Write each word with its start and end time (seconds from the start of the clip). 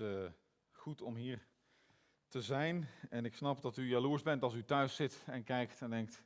uh, 0.00 0.24
goed 0.70 1.02
om 1.02 1.14
hier 1.14 1.46
te 2.28 2.42
zijn. 2.42 2.88
En 3.10 3.24
ik 3.24 3.34
snap 3.34 3.62
dat 3.62 3.76
u 3.76 3.88
jaloers 3.88 4.22
bent 4.22 4.42
als 4.42 4.54
u 4.54 4.64
thuis 4.64 4.96
zit 4.96 5.22
en 5.26 5.44
kijkt 5.44 5.80
en 5.80 5.90
denkt: 5.90 6.22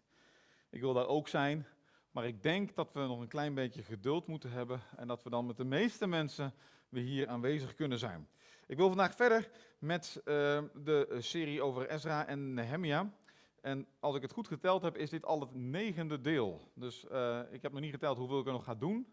ik 0.70 0.80
wil 0.80 0.94
daar 0.94 1.06
ook 1.06 1.28
zijn. 1.28 1.66
Maar 2.10 2.26
ik 2.26 2.42
denk 2.42 2.74
dat 2.74 2.92
we 2.92 3.00
nog 3.00 3.20
een 3.20 3.28
klein 3.28 3.54
beetje 3.54 3.82
geduld 3.82 4.26
moeten 4.26 4.50
hebben 4.50 4.80
en 4.96 5.06
dat 5.06 5.22
we 5.22 5.30
dan 5.30 5.46
met 5.46 5.56
de 5.56 5.64
meeste 5.64 6.06
mensen 6.06 6.54
weer 6.88 7.04
hier 7.04 7.28
aanwezig 7.28 7.74
kunnen 7.74 7.98
zijn. 7.98 8.28
Ik 8.66 8.76
wil 8.76 8.88
vandaag 8.88 9.14
verder 9.14 9.50
met 9.78 10.16
uh, 10.18 10.24
de 10.74 11.16
serie 11.18 11.62
over 11.62 11.90
Ezra 11.90 12.26
en 12.26 12.54
Nehemia. 12.54 13.12
En 13.60 13.86
als 14.00 14.16
ik 14.16 14.22
het 14.22 14.32
goed 14.32 14.48
geteld 14.48 14.82
heb, 14.82 14.96
is 14.96 15.10
dit 15.10 15.24
al 15.24 15.40
het 15.40 15.54
negende 15.54 16.20
deel. 16.20 16.70
Dus 16.74 17.04
uh, 17.12 17.40
ik 17.50 17.62
heb 17.62 17.72
nog 17.72 17.80
niet 17.80 17.90
geteld 17.90 18.18
hoeveel 18.18 18.40
ik 18.40 18.46
er 18.46 18.52
nog 18.52 18.64
ga 18.64 18.74
doen. 18.74 19.06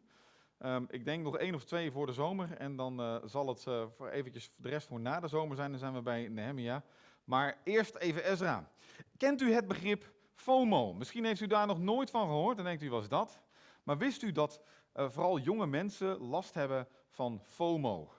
Um, 0.66 0.86
ik 0.90 1.06
denk 1.06 1.24
nog 1.24 1.38
één 1.38 1.56
of 1.56 1.64
twee 1.64 1.92
voor 1.92 2.06
de 2.06 2.14
zomer. 2.14 2.58
En 2.58 2.76
dan 2.76 3.02
uh, 3.02 3.16
zal 3.26 3.48
het 3.48 3.66
uh, 3.68 3.86
voor 3.98 4.10
eventjes 4.10 4.52
de 4.56 4.70
rest 4.70 4.88
voor 4.88 5.00
na 5.00 5.20
de 5.20 5.28
zomer 5.28 5.56
zijn. 5.56 5.70
Dan 5.70 5.80
zijn 5.80 5.94
we 5.94 6.02
bij 6.02 6.28
Nehemia. 6.28 6.84
Maar 7.24 7.58
eerst 7.64 7.96
even 7.96 8.32
Ezra. 8.32 8.70
Kent 9.18 9.42
u 9.42 9.54
het 9.54 9.68
begrip 9.68 10.12
FOMO? 10.34 10.94
Misschien 10.94 11.26
heeft 11.26 11.42
u 11.42 11.48
daar 11.48 11.68
nog 11.68 11.80
nooit 11.80 12.10
van 12.10 12.28
gehoord. 12.28 12.56
Dan 12.56 12.66
denkt 12.66 12.82
u, 12.82 12.90
wat 12.90 13.02
is 13.02 13.10
dat? 13.10 13.40
Maar 13.84 13.98
wist 13.98 14.22
u 14.22 14.32
dat 14.32 14.62
uh, 14.96 15.10
vooral 15.10 15.40
jonge 15.40 15.68
mensen 15.68 16.18
last 16.18 16.54
hebben 16.54 16.88
van 17.10 17.42
FOMO? 17.44 18.14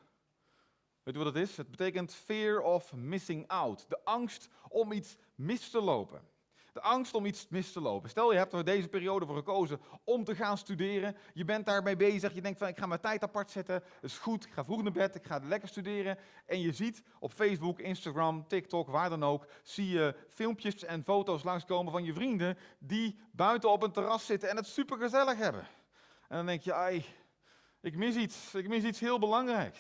Weet 1.03 1.15
u 1.15 1.19
wat 1.19 1.35
het 1.35 1.49
is? 1.49 1.57
Het 1.57 1.71
betekent 1.71 2.15
fear 2.15 2.61
of 2.61 2.95
missing 2.95 3.49
out. 3.49 3.85
De 3.89 4.05
angst 4.05 4.49
om 4.69 4.93
iets 4.93 5.17
mis 5.35 5.71
te 5.71 5.81
lopen. 5.81 6.21
De 6.75 6.81
angst 6.81 7.15
om 7.15 7.25
iets 7.25 7.49
mis 7.49 7.73
te 7.73 7.81
lopen. 7.81 8.11
Stel 8.11 8.33
je 8.33 8.39
hebt 8.39 8.53
er 8.53 8.65
deze 8.65 8.89
periode 8.89 9.27
voor 9.27 9.37
gekozen 9.37 9.81
om 10.05 10.25
te 10.25 10.35
gaan 10.35 10.59
studeren. 10.59 11.17
Je 11.35 11.45
bent 11.45 11.67
daarmee 11.67 11.97
bezig. 11.97 12.35
Je 12.35 12.41
denkt 12.41 12.59
van 12.59 12.69
ik 12.69 12.79
ga 12.79 12.87
mijn 12.87 13.01
tijd 13.01 13.23
apart 13.23 13.51
zetten. 13.51 13.83
Dat 14.01 14.11
is 14.11 14.19
goed. 14.19 14.45
Ik 14.45 14.53
ga 14.53 14.65
vroeg 14.65 14.83
naar 14.83 14.93
bed. 14.93 15.15
Ik 15.15 15.27
ga 15.27 15.41
lekker 15.43 15.69
studeren. 15.69 16.19
En 16.47 16.61
je 16.61 16.73
ziet 16.73 17.03
op 17.19 17.33
Facebook, 17.33 17.79
Instagram, 17.79 18.49
TikTok, 18.49 18.89
waar 18.89 19.09
dan 19.09 19.25
ook. 19.25 19.47
Zie 19.63 19.89
je 19.89 20.17
filmpjes 20.29 20.85
en 20.85 21.05
foto's 21.05 21.43
langskomen 21.43 21.93
van 21.93 22.05
je 22.05 22.13
vrienden. 22.13 22.59
Die 22.79 23.19
buiten 23.33 23.71
op 23.71 23.83
een 23.83 23.93
terras 23.93 24.27
zitten 24.27 24.51
en 24.51 24.57
het 24.57 24.67
super 24.67 24.99
gezellig 24.99 25.39
hebben. 25.39 25.67
En 26.29 26.37
dan 26.37 26.47
denk 26.47 26.63
je, 26.63 26.73
ai, 26.73 27.05
ik 27.81 27.97
mis 27.97 28.17
iets. 28.17 28.55
Ik 28.55 28.69
mis 28.69 28.85
iets 28.85 29.01
heel 29.01 29.19
belangrijks. 29.19 29.79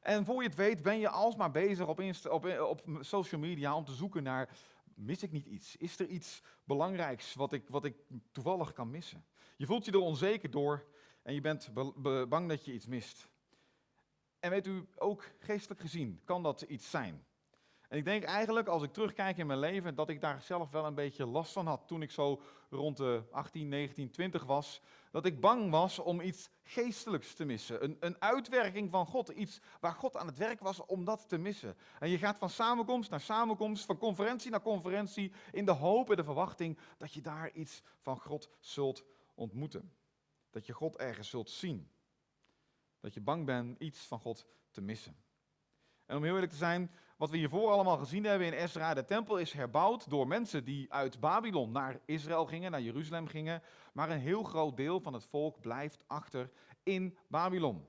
En 0.00 0.24
voor 0.24 0.42
je 0.42 0.48
het 0.48 0.56
weet 0.56 0.82
ben 0.82 0.98
je 0.98 1.08
alsmaar 1.08 1.50
bezig 1.50 1.86
op, 1.86 2.00
op, 2.28 2.46
op 2.60 2.82
social 3.00 3.40
media 3.40 3.74
om 3.74 3.84
te 3.84 3.94
zoeken 3.94 4.22
naar 4.22 4.48
mis 4.96 5.22
ik 5.22 5.32
niet 5.32 5.46
iets? 5.46 5.76
Is 5.76 5.98
er 5.98 6.06
iets 6.06 6.42
belangrijks 6.64 7.34
wat 7.34 7.52
ik, 7.52 7.68
wat 7.68 7.84
ik 7.84 7.96
toevallig 8.32 8.72
kan 8.72 8.90
missen? 8.90 9.24
Je 9.56 9.66
voelt 9.66 9.84
je 9.84 9.92
er 9.92 9.98
onzeker 9.98 10.50
door 10.50 10.84
en 11.22 11.34
je 11.34 11.40
bent 11.40 11.70
bang 12.28 12.48
dat 12.48 12.64
je 12.64 12.72
iets 12.72 12.86
mist. 12.86 13.28
En 14.38 14.50
weet 14.50 14.66
u, 14.66 14.86
ook 14.96 15.30
geestelijk 15.38 15.80
gezien 15.80 16.20
kan 16.24 16.42
dat 16.42 16.62
iets 16.62 16.90
zijn. 16.90 17.24
En 17.88 17.98
ik 17.98 18.04
denk 18.04 18.24
eigenlijk, 18.24 18.68
als 18.68 18.82
ik 18.82 18.92
terugkijk 18.92 19.36
in 19.36 19.46
mijn 19.46 19.58
leven, 19.58 19.94
dat 19.94 20.08
ik 20.08 20.20
daar 20.20 20.42
zelf 20.42 20.70
wel 20.70 20.86
een 20.86 20.94
beetje 20.94 21.26
last 21.26 21.52
van 21.52 21.66
had 21.66 21.82
toen 21.86 22.02
ik 22.02 22.10
zo 22.10 22.40
rond 22.70 22.96
de 22.96 23.22
18, 23.30 23.68
19, 23.68 24.10
20 24.10 24.44
was. 24.44 24.80
Dat 25.10 25.26
ik 25.26 25.40
bang 25.40 25.70
was 25.70 25.98
om 25.98 26.20
iets 26.20 26.50
geestelijks 26.62 27.34
te 27.34 27.44
missen. 27.44 27.84
Een, 27.84 27.96
een 28.00 28.22
uitwerking 28.22 28.90
van 28.90 29.06
God. 29.06 29.28
Iets 29.28 29.60
waar 29.80 29.92
God 29.92 30.16
aan 30.16 30.26
het 30.26 30.38
werk 30.38 30.60
was 30.60 30.86
om 30.86 31.04
dat 31.04 31.28
te 31.28 31.38
missen. 31.38 31.76
En 31.98 32.08
je 32.08 32.18
gaat 32.18 32.38
van 32.38 32.50
samenkomst 32.50 33.10
naar 33.10 33.20
samenkomst, 33.20 33.84
van 33.84 33.98
conferentie 33.98 34.50
naar 34.50 34.62
conferentie, 34.62 35.32
in 35.52 35.64
de 35.64 35.72
hoop 35.72 36.10
en 36.10 36.16
de 36.16 36.24
verwachting 36.24 36.78
dat 36.96 37.12
je 37.12 37.20
daar 37.20 37.50
iets 37.52 37.82
van 37.98 38.20
God 38.20 38.50
zult 38.58 39.04
ontmoeten. 39.34 39.92
Dat 40.50 40.66
je 40.66 40.72
God 40.72 40.96
ergens 40.96 41.28
zult 41.28 41.50
zien. 41.50 41.90
Dat 43.00 43.14
je 43.14 43.20
bang 43.20 43.44
bent 43.44 43.80
iets 43.80 44.00
van 44.00 44.20
God 44.20 44.46
te 44.70 44.80
missen. 44.80 45.16
En 46.06 46.16
om 46.16 46.22
heel 46.22 46.34
eerlijk 46.34 46.52
te 46.52 46.58
zijn, 46.58 46.90
wat 47.16 47.30
we 47.30 47.36
hiervoor 47.36 47.70
allemaal 47.70 47.96
gezien 47.96 48.24
hebben 48.24 48.46
in 48.46 48.52
Ezra, 48.52 48.94
de 48.94 49.04
tempel 49.04 49.38
is 49.38 49.52
herbouwd 49.52 50.10
door 50.10 50.26
mensen 50.26 50.64
die 50.64 50.92
uit 50.92 51.20
Babylon 51.20 51.72
naar 51.72 52.00
Israël 52.04 52.46
gingen, 52.46 52.70
naar 52.70 52.80
Jeruzalem 52.80 53.26
gingen. 53.26 53.62
Maar 53.92 54.10
een 54.10 54.18
heel 54.18 54.42
groot 54.42 54.76
deel 54.76 55.00
van 55.00 55.12
het 55.12 55.24
volk 55.24 55.60
blijft 55.60 56.04
achter 56.06 56.50
in 56.82 57.16
Babylon. 57.28 57.86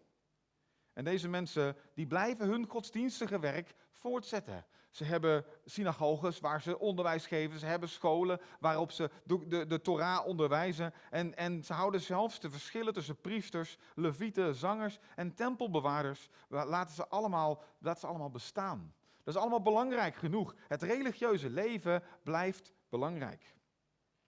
En 0.93 1.03
deze 1.03 1.27
mensen 1.27 1.75
die 1.93 2.07
blijven 2.07 2.47
hun 2.47 2.67
godsdienstige 2.67 3.39
werk 3.39 3.75
voortzetten. 3.91 4.65
Ze 4.89 5.03
hebben 5.03 5.45
synagoges 5.65 6.39
waar 6.39 6.61
ze 6.61 6.79
onderwijs 6.79 7.25
geven. 7.25 7.59
Ze 7.59 7.65
hebben 7.65 7.89
scholen 7.89 8.41
waarop 8.59 8.91
ze 8.91 9.09
de, 9.23 9.47
de, 9.47 9.67
de 9.67 9.81
Torah 9.81 10.25
onderwijzen. 10.25 10.93
En, 11.09 11.35
en 11.35 11.63
ze 11.63 11.73
houden 11.73 12.01
zelfs 12.01 12.39
de 12.39 12.49
verschillen 12.49 12.93
tussen 12.93 13.21
priesters, 13.21 13.77
levieten, 13.95 14.55
zangers 14.55 14.99
en 15.15 15.35
tempelbewaarders. 15.35 16.29
Laten 16.47 16.95
ze 16.95 17.07
allemaal, 17.07 17.63
laten 17.79 17.99
ze 17.99 18.07
allemaal 18.07 18.31
bestaan. 18.31 18.93
Dat 19.27 19.35
is 19.35 19.41
allemaal 19.41 19.61
belangrijk 19.61 20.15
genoeg. 20.15 20.55
Het 20.67 20.81
religieuze 20.81 21.49
leven 21.49 22.03
blijft 22.23 22.73
belangrijk. 22.89 23.55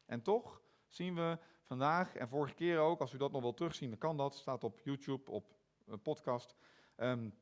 En 0.05 0.21
toch 0.21 0.61
zien 0.87 1.15
we 1.15 1.37
vandaag 1.63 2.15
en 2.15 2.27
vorige 2.27 2.53
keer 2.53 2.79
ook, 2.79 2.99
als 2.99 3.13
u 3.13 3.17
dat 3.17 3.31
nog 3.31 3.41
wil 3.41 3.53
terugzien, 3.53 3.89
dan 3.89 3.97
kan 3.97 4.17
dat, 4.17 4.35
staat 4.35 4.63
op 4.63 4.79
YouTube, 4.79 5.31
op 5.31 5.55
een 5.85 6.01
podcast, 6.01 6.55
um, 6.97 7.33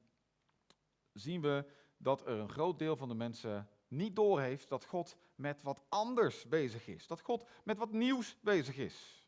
zien 1.14 1.42
we 1.42 1.66
dat 1.98 2.22
er 2.22 2.40
een 2.40 2.50
groot 2.50 2.80
deel 2.80 2.96
van 2.96 3.08
de 3.08 3.16
mensen 3.16 3.70
niet 3.88 4.16
doorheeft 4.16 4.70
dat 4.70 4.86
God 4.86 5.18
met 5.36 5.62
wat 5.62 5.84
anders 5.90 6.48
bezig 6.48 6.88
is. 6.88 7.08
Dat 7.08 7.22
God 7.22 7.46
met 7.64 7.78
wat 7.78 7.92
nieuws 7.92 8.38
bezig 8.42 8.78
is. 8.78 9.26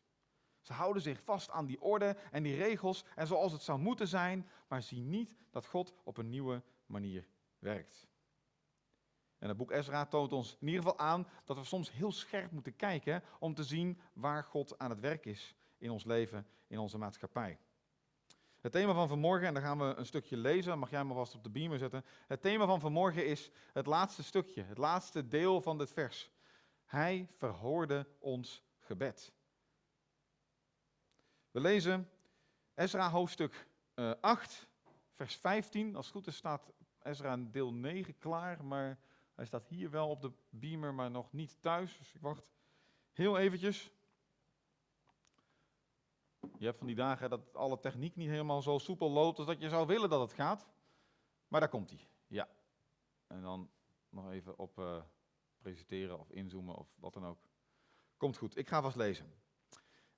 Ze 0.60 0.72
houden 0.72 1.02
zich 1.02 1.22
vast 1.22 1.50
aan 1.50 1.66
die 1.66 1.80
orde 1.80 2.16
en 2.30 2.42
die 2.42 2.56
regels 2.56 3.04
en 3.14 3.26
zoals 3.26 3.52
het 3.52 3.62
zou 3.62 3.78
moeten 3.78 4.08
zijn, 4.08 4.48
maar 4.68 4.82
zien 4.82 5.08
niet 5.08 5.36
dat 5.50 5.66
God 5.66 5.94
op 6.04 6.16
een 6.16 6.28
nieuwe 6.28 6.62
manier 6.86 7.28
werkt. 7.58 8.09
En 9.40 9.48
het 9.48 9.56
boek 9.56 9.70
Ezra 9.70 10.06
toont 10.06 10.32
ons 10.32 10.56
in 10.60 10.66
ieder 10.66 10.82
geval 10.82 10.98
aan 10.98 11.26
dat 11.44 11.56
we 11.56 11.64
soms 11.64 11.92
heel 11.92 12.12
scherp 12.12 12.50
moeten 12.50 12.76
kijken 12.76 13.22
om 13.38 13.54
te 13.54 13.64
zien 13.64 14.00
waar 14.12 14.44
God 14.44 14.78
aan 14.78 14.90
het 14.90 15.00
werk 15.00 15.26
is 15.26 15.54
in 15.78 15.90
ons 15.90 16.04
leven, 16.04 16.46
in 16.66 16.78
onze 16.78 16.98
maatschappij. 16.98 17.58
Het 18.60 18.72
thema 18.72 18.92
van 18.92 19.08
vanmorgen, 19.08 19.46
en 19.46 19.54
dan 19.54 19.62
gaan 19.62 19.78
we 19.78 19.94
een 19.96 20.06
stukje 20.06 20.36
lezen, 20.36 20.78
mag 20.78 20.90
jij 20.90 21.04
maar 21.04 21.16
vast 21.16 21.34
op 21.34 21.42
de 21.42 21.50
beamer 21.50 21.78
zetten. 21.78 22.04
Het 22.26 22.42
thema 22.42 22.66
van 22.66 22.80
vanmorgen 22.80 23.26
is 23.26 23.50
het 23.72 23.86
laatste 23.86 24.22
stukje, 24.22 24.62
het 24.62 24.78
laatste 24.78 25.28
deel 25.28 25.60
van 25.60 25.78
dit 25.78 25.92
vers. 25.92 26.30
Hij 26.84 27.28
verhoorde 27.36 28.06
ons 28.18 28.62
gebed. 28.78 29.32
We 31.50 31.60
lezen 31.60 32.10
Ezra 32.74 33.10
hoofdstuk 33.10 33.66
8, 34.20 34.52
eh, 34.52 34.68
vers 35.14 35.36
15. 35.36 35.96
Als 35.96 36.06
het 36.06 36.14
goed 36.14 36.26
is 36.26 36.36
staat 36.36 36.72
Ezra 37.02 37.36
deel 37.36 37.72
9 37.72 38.18
klaar, 38.18 38.64
maar 38.64 38.98
hij 39.40 39.48
staat 39.48 39.68
hier 39.68 39.90
wel 39.90 40.08
op 40.08 40.20
de 40.20 40.32
beamer, 40.48 40.94
maar 40.94 41.10
nog 41.10 41.32
niet 41.32 41.56
thuis. 41.60 41.98
Dus 41.98 42.14
ik 42.14 42.20
wacht 42.20 42.42
heel 43.12 43.38
eventjes. 43.38 43.90
Je 46.58 46.64
hebt 46.64 46.78
van 46.78 46.86
die 46.86 46.96
dagen 46.96 47.30
dat 47.30 47.54
alle 47.54 47.80
techniek 47.80 48.16
niet 48.16 48.28
helemaal 48.28 48.62
zo 48.62 48.78
soepel 48.78 49.10
loopt 49.10 49.38
als 49.38 49.46
dat 49.46 49.60
je 49.60 49.68
zou 49.68 49.86
willen 49.86 50.10
dat 50.10 50.20
het 50.20 50.32
gaat. 50.32 50.68
Maar 51.48 51.60
daar 51.60 51.68
komt 51.68 51.90
hij. 51.90 52.08
Ja. 52.26 52.48
En 53.26 53.42
dan 53.42 53.70
nog 54.08 54.30
even 54.30 54.58
op 54.58 54.78
uh, 54.78 55.02
presenteren 55.58 56.18
of 56.18 56.30
inzoomen 56.30 56.74
of 56.74 56.88
wat 56.98 57.12
dan 57.12 57.26
ook. 57.26 57.38
Komt 58.16 58.36
goed, 58.36 58.56
ik 58.56 58.68
ga 58.68 58.82
vast 58.82 58.96
lezen. 58.96 59.32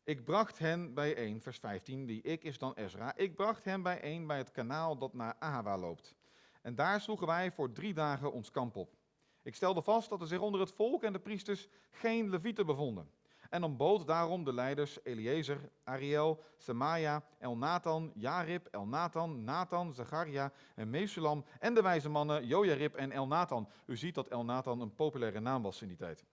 Ik 0.04 0.24
bracht 0.24 0.58
hen 0.58 0.94
bijeen, 0.94 1.42
vers 1.42 1.58
15, 1.58 2.06
die 2.06 2.22
ik 2.22 2.44
is 2.44 2.58
dan 2.58 2.74
Ezra. 2.74 3.16
Ik 3.16 3.34
bracht 3.34 3.64
hen 3.64 3.82
bijeen 3.82 4.26
bij 4.26 4.38
het 4.38 4.50
kanaal 4.50 4.98
dat 4.98 5.14
naar 5.14 5.36
Ahava 5.38 5.78
loopt. 5.78 6.14
En 6.62 6.74
daar 6.74 7.00
sloegen 7.00 7.26
wij 7.26 7.52
voor 7.52 7.72
drie 7.72 7.94
dagen 7.94 8.32
ons 8.32 8.50
kamp 8.50 8.76
op. 8.76 9.00
Ik 9.42 9.54
stelde 9.54 9.82
vast 9.82 10.08
dat 10.08 10.20
er 10.20 10.26
zich 10.26 10.40
onder 10.40 10.60
het 10.60 10.72
volk 10.72 11.02
en 11.02 11.12
de 11.12 11.18
priesters 11.18 11.68
geen 11.90 12.30
levieten 12.30 12.66
bevonden. 12.66 13.10
En 13.50 13.62
ontbood 13.62 14.06
daarom 14.06 14.44
de 14.44 14.52
leiders 14.52 14.98
Eliezer, 15.02 15.70
Ariel, 15.84 16.42
Samaja, 16.56 17.24
Elnathan, 17.38 18.12
Jarib, 18.14 18.66
Elnathan, 18.66 19.44
Nathan, 19.44 19.94
Zacharia 19.94 20.52
en 20.74 20.90
Mesulam 20.90 21.44
en 21.58 21.74
de 21.74 21.82
wijze 21.82 22.08
mannen 22.08 22.46
Jojarib 22.46 22.94
en 22.94 23.12
Elnathan. 23.12 23.68
U 23.86 23.96
ziet 23.96 24.14
dat 24.14 24.28
Elnathan 24.28 24.80
een 24.80 24.94
populaire 24.94 25.40
naam 25.40 25.62
was 25.62 25.82
in 25.82 25.88
die 25.88 25.96
tijd. 25.96 26.24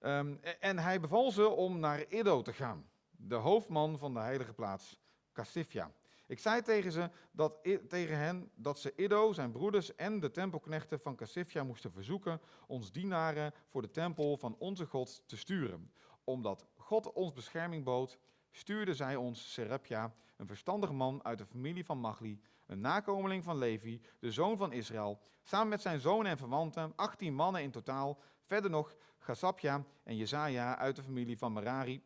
Um, 0.00 0.40
en 0.60 0.78
hij 0.78 1.00
beval 1.00 1.30
ze 1.30 1.48
om 1.48 1.78
naar 1.78 2.04
Iddo 2.08 2.42
te 2.42 2.52
gaan, 2.52 2.88
de 3.10 3.34
hoofdman 3.34 3.98
van 3.98 4.14
de 4.14 4.20
heilige 4.20 4.52
plaats 4.52 5.00
Cassifia. 5.32 5.90
Ik 6.26 6.38
zei 6.38 6.62
tegen, 6.62 6.92
ze 6.92 7.10
dat, 7.30 7.58
tegen 7.88 8.18
hen 8.18 8.50
dat 8.54 8.78
ze 8.78 8.92
Iddo, 8.96 9.32
zijn 9.32 9.52
broeders 9.52 9.94
en 9.94 10.20
de 10.20 10.30
tempelknechten 10.30 11.00
van 11.00 11.16
Cassifia 11.16 11.64
moesten 11.64 11.92
verzoeken 11.92 12.40
ons 12.66 12.92
dienaren 12.92 13.54
voor 13.68 13.82
de 13.82 13.90
tempel 13.90 14.36
van 14.36 14.56
onze 14.58 14.86
God 14.86 15.22
te 15.26 15.36
sturen. 15.36 15.92
Omdat 16.24 16.66
God 16.76 17.12
ons 17.12 17.32
bescherming 17.32 17.84
bood, 17.84 18.18
stuurde 18.50 18.94
zij 18.94 19.16
ons 19.16 19.52
Serepja, 19.52 20.14
een 20.36 20.46
verstandig 20.46 20.92
man 20.92 21.24
uit 21.24 21.38
de 21.38 21.46
familie 21.46 21.84
van 21.84 21.98
Magli, 21.98 22.40
een 22.66 22.80
nakomeling 22.80 23.44
van 23.44 23.58
Levi, 23.58 24.00
de 24.18 24.30
zoon 24.30 24.56
van 24.56 24.72
Israël, 24.72 25.20
samen 25.42 25.68
met 25.68 25.82
zijn 25.82 26.00
zonen 26.00 26.30
en 26.30 26.38
verwanten, 26.38 26.92
18 26.96 27.34
mannen 27.34 27.62
in 27.62 27.70
totaal, 27.70 28.18
verder 28.42 28.70
nog 28.70 28.96
Gasapja 29.18 29.84
en 30.04 30.16
Jezaja 30.16 30.78
uit 30.78 30.96
de 30.96 31.02
familie 31.02 31.38
van 31.38 31.52
Merari, 31.52 32.02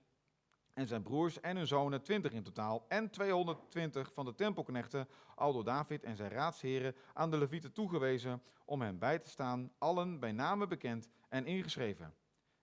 en 0.81 0.87
zijn 0.87 1.03
broers 1.03 1.41
en 1.41 1.56
hun 1.56 1.67
zonen, 1.67 2.03
20 2.03 2.32
in 2.32 2.43
totaal, 2.43 2.85
en 2.88 3.11
220 3.11 4.12
van 4.12 4.25
de 4.25 4.35
tempelknechten, 4.35 5.09
al 5.35 5.53
door 5.53 5.65
David 5.65 6.05
en 6.05 6.17
zijn 6.17 6.31
raadsheren, 6.31 6.94
aan 7.12 7.31
de 7.31 7.38
levieten 7.38 7.73
toegewezen 7.73 8.43
om 8.65 8.81
hen 8.81 8.99
bij 8.99 9.19
te 9.19 9.29
staan, 9.29 9.73
allen 9.79 10.21
bij 10.21 10.32
name 10.32 10.67
bekend 10.67 11.09
en 11.29 11.47
ingeschreven. 11.47 12.15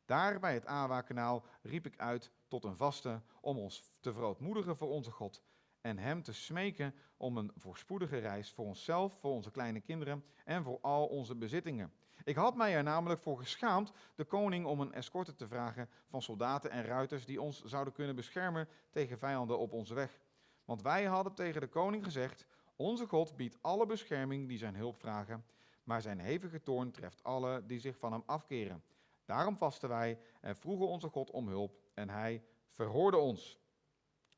Daar 0.05 0.39
bij 0.39 0.53
het 0.53 0.65
Awa-kanaal 0.65 1.45
riep 1.61 1.85
ik 1.85 1.97
uit 1.97 2.31
tot 2.47 2.63
een 2.63 2.77
vaste 2.77 3.21
om 3.41 3.57
ons 3.57 3.91
te 3.99 4.13
verootmoedigen 4.13 4.77
voor 4.77 4.89
onze 4.89 5.11
God 5.11 5.43
en 5.81 5.97
hem 5.97 6.23
te 6.23 6.33
smeken 6.33 6.93
om 7.17 7.37
een 7.37 7.51
voorspoedige 7.55 8.17
reis 8.17 8.51
voor 8.51 8.65
onszelf, 8.65 9.19
voor 9.19 9.31
onze 9.31 9.51
kleine 9.51 9.81
kinderen 9.81 10.23
en 10.45 10.63
voor 10.63 10.79
al 10.81 11.07
onze 11.07 11.35
bezittingen. 11.35 11.93
Ik 12.23 12.35
had 12.35 12.55
mij 12.55 12.75
er 12.75 12.83
namelijk 12.83 13.21
voor 13.21 13.37
geschaamd 13.37 13.91
de 14.15 14.23
koning 14.23 14.65
om 14.65 14.79
een 14.79 14.93
escorte 14.93 15.35
te 15.35 15.47
vragen 15.47 15.89
van 16.07 16.21
soldaten 16.21 16.71
en 16.71 16.83
ruiters 16.83 17.25
die 17.25 17.41
ons 17.41 17.63
zouden 17.63 17.93
kunnen 17.93 18.15
beschermen 18.15 18.67
tegen 18.89 19.17
vijanden 19.17 19.59
op 19.59 19.73
onze 19.73 19.93
weg. 19.93 20.19
Want 20.65 20.81
wij 20.81 21.03
hadden 21.03 21.33
tegen 21.33 21.61
de 21.61 21.67
koning 21.67 22.03
gezegd: 22.03 22.45
Onze 22.75 23.07
God 23.07 23.35
biedt 23.35 23.57
alle 23.61 23.85
bescherming 23.85 24.47
die 24.47 24.57
zijn 24.57 24.75
hulp 24.75 24.99
vragen, 24.99 25.45
maar 25.83 26.01
zijn 26.01 26.19
hevige 26.19 26.61
toorn 26.61 26.91
treft 26.91 27.23
alle 27.23 27.65
die 27.65 27.79
zich 27.79 27.97
van 27.97 28.11
hem 28.11 28.23
afkeren. 28.25 28.83
Daarom 29.25 29.57
vasten 29.57 29.89
wij 29.89 30.19
en 30.41 30.55
vroegen 30.55 30.87
onze 30.87 31.09
God 31.09 31.31
om 31.31 31.47
hulp 31.47 31.79
en 31.93 32.09
hij 32.09 32.43
verhoorde 32.69 33.17
ons. 33.17 33.59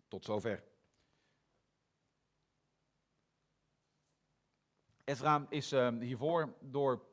Tot 0.08 0.26
zover. 0.26 0.64
Ezra 5.04 5.46
is 5.50 5.74
uh, 5.74 5.98
hiervoor 6.00 6.54
door 6.60 7.09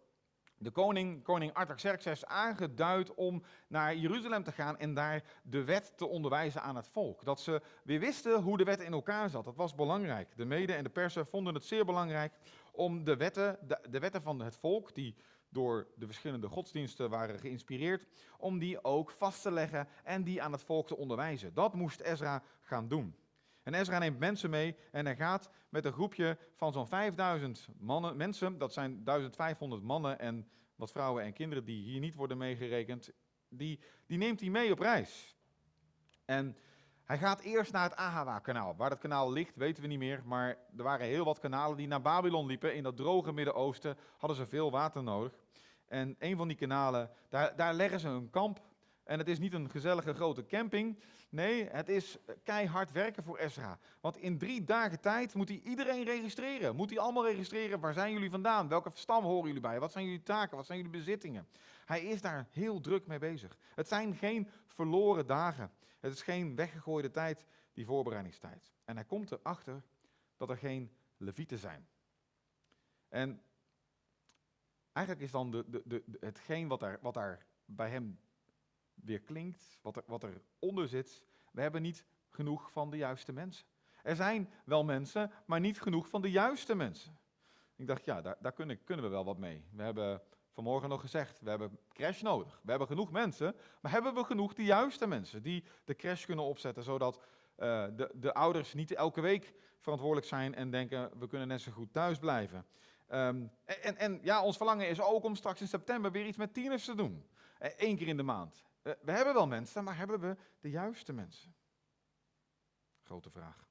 de 0.59 0.71
koning, 0.71 1.23
koning 1.23 1.55
Artaxerxes, 1.55 2.25
aangeduid 2.25 3.15
om 3.15 3.43
naar 3.69 3.97
Jeruzalem 3.97 4.43
te 4.43 4.53
gaan 4.53 4.79
en 4.79 4.95
daar 4.95 5.23
de 5.43 5.65
wet 5.65 5.93
te 5.97 6.07
onderwijzen 6.07 6.63
aan 6.63 6.77
het 6.77 6.89
volk. 6.89 7.25
Dat 7.25 7.41
ze 7.41 7.63
weer 7.85 8.01
wisten 8.01 8.41
hoe 8.43 8.57
de 8.57 8.65
wet 8.65 8.81
in 8.81 8.93
elkaar 8.93 9.31
zat. 9.31 9.45
Dat 9.45 9.57
was 9.57 9.75
belangrijk. 9.75 10.37
De 10.37 10.45
Meden 10.45 10.77
en 10.77 10.85
de 10.85 10.91
Persen 10.91 11.27
vonden 11.27 11.55
het 11.55 11.65
zeer 11.65 11.85
belangrijk 11.85 12.33
om 12.73 13.05
de 13.05 13.17
wetten, 13.17 13.59
de, 13.67 13.79
de 13.91 13.99
wetten 13.99 14.23
van 14.23 14.41
het 14.41 14.57
volk, 14.57 14.95
die 14.95 15.15
door 15.49 15.87
de 15.95 16.07
verschillende 16.07 16.49
godsdiensten 16.49 17.11
waren 17.11 17.39
geïnspireerd, 17.39 18.07
om 18.39 18.59
die 18.59 18.85
ook 18.85 19.11
vast 19.11 19.43
te 19.43 19.51
leggen 19.51 19.89
en 20.05 20.23
die 20.25 20.43
aan 20.43 20.53
het 20.53 20.63
volk 20.63 20.87
te 20.87 20.97
onderwijzen. 20.97 21.55
Dat 21.55 21.75
moest 21.75 22.01
Ezra 22.01 22.43
gaan 22.61 22.89
doen. 22.89 23.15
En 23.67 23.75
Ezra 23.75 23.99
neemt 23.99 24.19
mensen 24.19 24.51
mee 24.51 24.77
en 24.93 25.05
hij 25.05 25.17
gaat 25.17 25.51
met 25.69 25.85
een 25.85 25.93
groepje 25.93 26.39
van 26.57 26.73
zo'n 26.73 26.87
5000 26.87 27.69
mannen, 27.79 28.17
mensen, 28.17 28.59
dat 28.59 28.73
zijn 28.73 29.05
1500 29.05 29.83
mannen 29.83 30.19
en 30.19 30.49
wat 30.77 30.91
vrouwen 30.91 31.25
en 31.25 31.33
kinderen 31.33 31.65
die 31.65 31.83
hier 31.83 32.01
niet 32.01 32.15
worden 32.15 32.39
meegerekend, 32.39 33.11
die, 33.49 33.81
die 34.07 34.19
neemt 34.19 34.41
hij 34.41 34.51
mee 34.51 34.73
op 34.73 34.79
reis. 34.79 35.37
En 36.25 36.57
hij 37.05 37.19
gaat 37.19 37.41
eerst 37.41 37.73
naar 37.73 37.83
het 37.83 37.97
Ahawa-kanaal. 37.97 38.77
Waar 38.77 38.91
dat 38.91 38.99
kanaal 38.99 39.33
ligt, 39.33 39.57
weten 39.57 39.83
we 39.83 39.89
niet 39.89 39.99
meer, 39.99 40.23
maar 40.25 40.49
er 40.77 40.83
waren 40.83 41.07
heel 41.07 41.25
wat 41.25 41.39
kanalen 41.39 41.77
die 41.77 41.87
naar 41.87 42.03
Babylon 42.03 42.47
liepen. 42.47 42.75
In 42.75 42.83
dat 42.83 42.97
droge 42.97 43.33
Midden-Oosten 43.33 43.97
hadden 44.17 44.37
ze 44.37 44.47
veel 44.47 44.71
water 44.71 45.03
nodig. 45.03 45.39
En 45.87 46.17
een 46.19 46.37
van 46.37 46.49
die 46.49 46.57
kanalen, 46.57 47.11
daar, 47.29 47.57
daar 47.57 47.75
leggen 47.75 48.01
ze 48.01 48.09
een 48.09 48.31
kamp. 48.31 48.61
En 49.07 49.19
het 49.19 49.29
is 49.29 49.39
niet 49.39 49.53
een 49.53 49.71
gezellige 49.71 50.15
grote 50.15 50.47
camping, 50.47 50.99
Nee, 51.29 51.69
het 51.69 51.89
is 51.89 52.19
keihard 52.43 52.93
werken 52.93 53.23
voor 53.23 53.39
Ezra. 53.39 53.79
Want 54.01 54.17
in 54.17 54.39
drie 54.39 54.65
dagen 54.65 55.01
tijd 55.01 55.35
moet 55.35 55.49
hij 55.49 55.61
iedereen 55.65 56.05
registreren. 56.05 56.77
Moet 56.77 56.91
hij 56.91 56.99
allemaal 56.99 57.27
registreren, 57.27 57.81
waar 57.81 57.93
zijn 57.93 58.13
jullie 58.13 58.31
vandaan? 58.31 58.69
Welke 58.69 58.91
stam 58.95 59.25
horen 59.25 59.47
jullie 59.47 59.61
bij? 59.61 59.81
Wat 59.81 59.93
zijn 59.93 60.05
jullie 60.05 60.23
taken? 60.23 60.57
Wat 60.57 60.67
zijn 60.67 60.79
jullie 60.79 60.99
bezittingen? 60.99 61.49
Hij 61.85 62.05
is 62.05 62.21
daar 62.21 62.49
heel 62.51 62.81
druk 62.81 63.07
mee 63.07 63.19
bezig. 63.19 63.59
Het 63.75 63.89
zijn 63.89 64.15
geen 64.15 64.49
verloren 64.67 65.27
dagen. 65.27 65.73
Het 66.01 66.13
is 66.13 66.23
geen 66.23 66.57
weggegooide 66.57 67.11
tijd, 67.11 67.45
die 67.73 67.87
voorbereidingstijd. 67.87 68.73
En 68.85 68.97
hij 68.97 69.05
komt 69.05 69.31
erachter 69.33 69.83
dat 70.37 70.51
er 70.51 70.59
geen 70.59 70.93
levieten 71.17 71.59
zijn. 71.59 71.89
En 73.09 73.43
eigenlijk 74.93 75.27
is 75.27 75.33
dan 75.33 75.51
de, 75.51 75.65
de, 75.69 75.83
de, 75.85 76.03
hetgeen 76.21 76.69
wat 76.69 76.81
daar, 76.81 76.99
wat 77.01 77.15
daar 77.15 77.47
bij 77.65 77.91
hem 77.91 78.19
weer 79.05 79.21
klinkt, 79.21 79.79
wat 79.83 79.97
er, 79.97 80.03
wat 80.07 80.23
er 80.23 80.89
zit. 80.89 81.25
We 81.53 81.61
hebben 81.61 81.83
niet 81.83 82.05
genoeg 82.31 82.73
van 82.73 82.91
de 82.91 82.97
juiste 82.97 83.33
mensen. 83.33 83.67
Er 84.03 84.17
zijn 84.17 84.51
wel 84.65 84.85
mensen, 84.85 85.31
maar 85.47 85.61
niet 85.61 85.81
genoeg 85.81 86.09
van 86.09 86.23
de 86.23 86.31
juiste 86.31 86.75
mensen. 86.75 87.19
Ik 87.77 87.87
dacht, 87.87 88.05
ja, 88.05 88.23
daar, 88.23 88.37
daar 88.41 88.53
kunnen, 88.53 88.85
kunnen 88.85 89.05
we 89.05 89.11
wel 89.11 89.25
wat 89.25 89.39
mee. 89.39 89.65
We 89.73 89.83
hebben 89.83 90.23
vanmorgen 90.51 90.89
nog 90.89 91.01
gezegd, 91.01 91.41
we 91.41 91.51
hebben 91.51 91.79
crash 91.93 92.23
nodig. 92.23 92.61
We 92.63 92.71
hebben 92.71 92.89
genoeg 92.89 93.11
mensen, 93.11 93.55
maar 93.81 93.93
hebben 93.93 94.15
we 94.15 94.25
genoeg 94.25 94.55
de 94.55 94.65
juiste 94.65 95.07
mensen 95.07 95.43
die 95.43 95.65
de 95.85 95.95
crash 95.95 96.25
kunnen 96.25 96.45
opzetten, 96.45 96.83
zodat 96.83 97.17
uh, 97.17 97.87
de, 97.97 98.11
de 98.15 98.35
ouders 98.35 98.75
niet 98.75 98.93
elke 98.93 99.21
week 99.21 99.55
verantwoordelijk 99.79 100.27
zijn 100.27 100.55
en 100.55 100.71
denken, 100.71 101.11
we 101.19 101.27
kunnen 101.27 101.49
net 101.49 101.61
zo 101.61 101.73
goed 101.73 101.93
thuis 101.93 102.19
blijven. 102.19 102.67
Um, 103.13 103.51
en, 103.65 103.97
en, 103.97 104.19
ja, 104.23 104.43
ons 104.43 104.57
verlangen 104.57 104.89
is 104.89 105.01
ook 105.01 105.25
om 105.25 105.35
straks 105.35 105.61
in 105.61 105.69
september 105.69 106.13
weer 106.13 106.27
iets 106.27 106.37
met 106.37 106.55
tieners 106.55 106.85
te 106.85 106.95
doen. 106.95 107.25
Eén 107.59 107.71
eh, 107.77 107.97
keer 107.97 108.09
in 108.09 108.17
de 108.17 108.23
maand. 108.23 108.65
Eh, 108.87 108.93
we 109.03 109.13
hebben 109.13 109.35
wel 109.35 109.47
mensen, 109.47 109.85
maar 109.85 109.97
hebben 109.97 110.21
we 110.21 110.37
de 110.61 110.71
juiste 110.71 111.13
mensen? 111.13 111.55
Grote 113.03 113.31
vraag. 113.31 113.65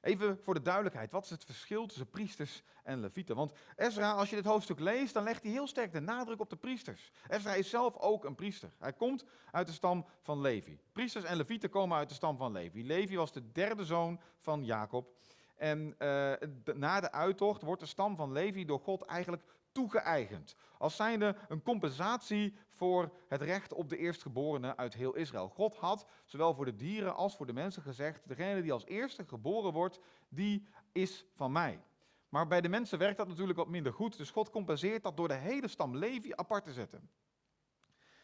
Even 0.00 0.38
voor 0.42 0.54
de 0.54 0.62
duidelijkheid, 0.62 1.10
wat 1.10 1.24
is 1.24 1.30
het 1.30 1.44
verschil 1.44 1.86
tussen 1.86 2.10
priesters 2.10 2.62
en 2.82 3.00
levieten? 3.00 3.36
Want 3.36 3.52
Ezra, 3.76 4.12
als 4.12 4.30
je 4.30 4.36
dit 4.36 4.44
hoofdstuk 4.44 4.78
leest, 4.78 5.14
dan 5.14 5.22
legt 5.22 5.42
hij 5.42 5.52
heel 5.52 5.66
sterk 5.66 5.92
de 5.92 6.00
nadruk 6.00 6.40
op 6.40 6.50
de 6.50 6.56
priesters. 6.56 7.10
Ezra 7.28 7.54
is 7.54 7.70
zelf 7.70 7.96
ook 7.96 8.24
een 8.24 8.34
priester. 8.34 8.72
Hij 8.78 8.92
komt 8.92 9.24
uit 9.50 9.66
de 9.66 9.72
stam 9.72 10.06
van 10.20 10.40
Levi. 10.40 10.80
Priesters 10.92 11.24
en 11.24 11.36
levieten 11.36 11.70
komen 11.70 11.96
uit 11.96 12.08
de 12.08 12.14
stam 12.14 12.36
van 12.36 12.52
Levi. 12.52 12.86
Levi 12.86 13.16
was 13.16 13.32
de 13.32 13.52
derde 13.52 13.84
zoon 13.84 14.20
van 14.38 14.64
Jacob. 14.64 15.16
En 15.56 15.94
uh, 15.98 16.32
na 16.74 17.00
de 17.00 17.12
uittocht 17.12 17.62
wordt 17.62 17.80
de 17.80 17.86
stam 17.86 18.16
van 18.16 18.32
Levi 18.32 18.64
door 18.64 18.80
God 18.80 19.02
eigenlijk 19.02 19.42
toegeëigend. 19.78 20.56
Als 20.78 20.96
zijnde 20.96 21.36
een 21.48 21.62
compensatie 21.62 22.56
voor 22.68 23.12
het 23.28 23.42
recht 23.42 23.72
op 23.72 23.88
de 23.88 23.96
eerstgeborene 23.96 24.76
uit 24.76 24.94
heel 24.94 25.14
Israël. 25.14 25.48
God 25.48 25.76
had, 25.76 26.06
zowel 26.24 26.54
voor 26.54 26.64
de 26.64 26.74
dieren 26.74 27.14
als 27.14 27.36
voor 27.36 27.46
de 27.46 27.52
mensen 27.52 27.82
gezegd, 27.82 28.28
degene 28.28 28.62
die 28.62 28.72
als 28.72 28.86
eerste 28.86 29.24
geboren 29.26 29.72
wordt, 29.72 30.00
die 30.28 30.66
is 30.92 31.26
van 31.34 31.52
mij. 31.52 31.82
Maar 32.28 32.46
bij 32.46 32.60
de 32.60 32.68
mensen 32.68 32.98
werkt 32.98 33.16
dat 33.16 33.28
natuurlijk 33.28 33.58
wat 33.58 33.68
minder 33.68 33.92
goed, 33.92 34.16
dus 34.16 34.30
God 34.30 34.50
compenseert 34.50 35.02
dat 35.02 35.16
door 35.16 35.28
de 35.28 35.34
hele 35.34 35.68
stam 35.68 35.96
Levi 35.96 36.32
apart 36.34 36.64
te 36.64 36.72
zetten. 36.72 37.10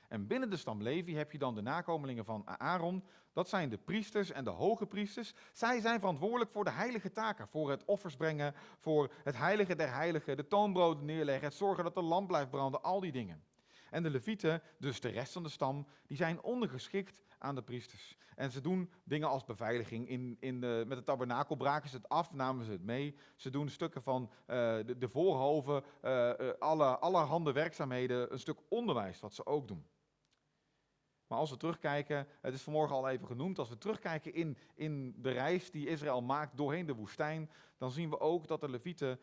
En 0.08 0.26
binnen 0.26 0.50
de 0.50 0.56
stam 0.56 0.82
Levi 0.82 1.16
heb 1.16 1.32
je 1.32 1.38
dan 1.38 1.54
de 1.54 1.62
nakomelingen 1.62 2.24
van 2.24 2.48
Aaron. 2.60 3.04
Dat 3.32 3.48
zijn 3.48 3.68
de 3.68 3.78
priesters 3.78 4.30
en 4.30 4.44
de 4.44 4.50
hoge 4.50 4.86
priesters. 4.86 5.34
Zij 5.52 5.80
zijn 5.80 5.98
verantwoordelijk 5.98 6.50
voor 6.50 6.64
de 6.64 6.70
heilige 6.70 7.12
taken. 7.12 7.48
Voor 7.48 7.70
het 7.70 7.84
offers 7.84 8.16
brengen, 8.16 8.54
voor 8.78 9.12
het 9.24 9.36
heilige 9.36 9.76
der 9.76 9.94
heiligen, 9.94 10.36
de 10.36 10.48
toonbroden 10.48 11.04
neerleggen, 11.04 11.44
het 11.44 11.54
zorgen 11.54 11.84
dat 11.84 11.94
de 11.94 12.02
lamp 12.02 12.28
blijft 12.28 12.50
branden, 12.50 12.82
al 12.82 13.00
die 13.00 13.12
dingen. 13.12 13.44
En 13.90 14.02
de 14.02 14.10
levieten, 14.10 14.62
dus 14.78 15.00
de 15.00 15.08
rest 15.08 15.32
van 15.32 15.42
de 15.42 15.48
stam, 15.48 15.86
die 16.06 16.16
zijn 16.16 16.42
ondergeschikt 16.42 17.23
aan 17.44 17.54
de 17.54 17.62
priesters. 17.62 18.16
En 18.36 18.50
ze 18.50 18.60
doen 18.60 18.90
dingen 19.04 19.28
als 19.28 19.44
beveiliging. 19.44 20.08
In, 20.08 20.36
in 20.40 20.60
de, 20.60 20.84
met 20.86 20.98
de 20.98 21.04
tabernakel 21.04 21.56
braken 21.56 21.90
ze 21.90 21.96
het 21.96 22.08
af, 22.08 22.32
namen 22.32 22.64
ze 22.64 22.70
het 22.70 22.84
mee. 22.84 23.16
Ze 23.36 23.50
doen 23.50 23.68
stukken 23.68 24.02
van 24.02 24.22
uh, 24.22 24.46
de, 24.86 24.98
de, 24.98 25.08
voorhoven, 25.08 25.84
uh, 26.04 26.10
uh, 26.40 26.50
alle, 26.58 26.98
allerhande 26.98 27.52
werkzaamheden, 27.52 28.32
een 28.32 28.38
stuk 28.38 28.58
onderwijs 28.68 29.20
wat 29.20 29.34
ze 29.34 29.46
ook 29.46 29.68
doen. 29.68 29.86
Maar 31.26 31.38
als 31.38 31.50
we 31.50 31.56
terugkijken, 31.56 32.26
het 32.40 32.54
is 32.54 32.62
vanmorgen 32.62 32.96
al 32.96 33.08
even 33.08 33.26
genoemd, 33.26 33.58
als 33.58 33.68
we 33.68 33.78
terugkijken 33.78 34.34
in, 34.34 34.58
in 34.74 35.14
de 35.16 35.30
reis 35.30 35.70
die 35.70 35.88
Israël 35.88 36.22
maakt 36.22 36.56
doorheen 36.56 36.86
de 36.86 36.94
woestijn, 36.94 37.50
dan 37.78 37.90
zien 37.90 38.10
we 38.10 38.20
ook 38.20 38.46
dat 38.46 38.60
de 38.60 38.70
levieten 38.70 39.20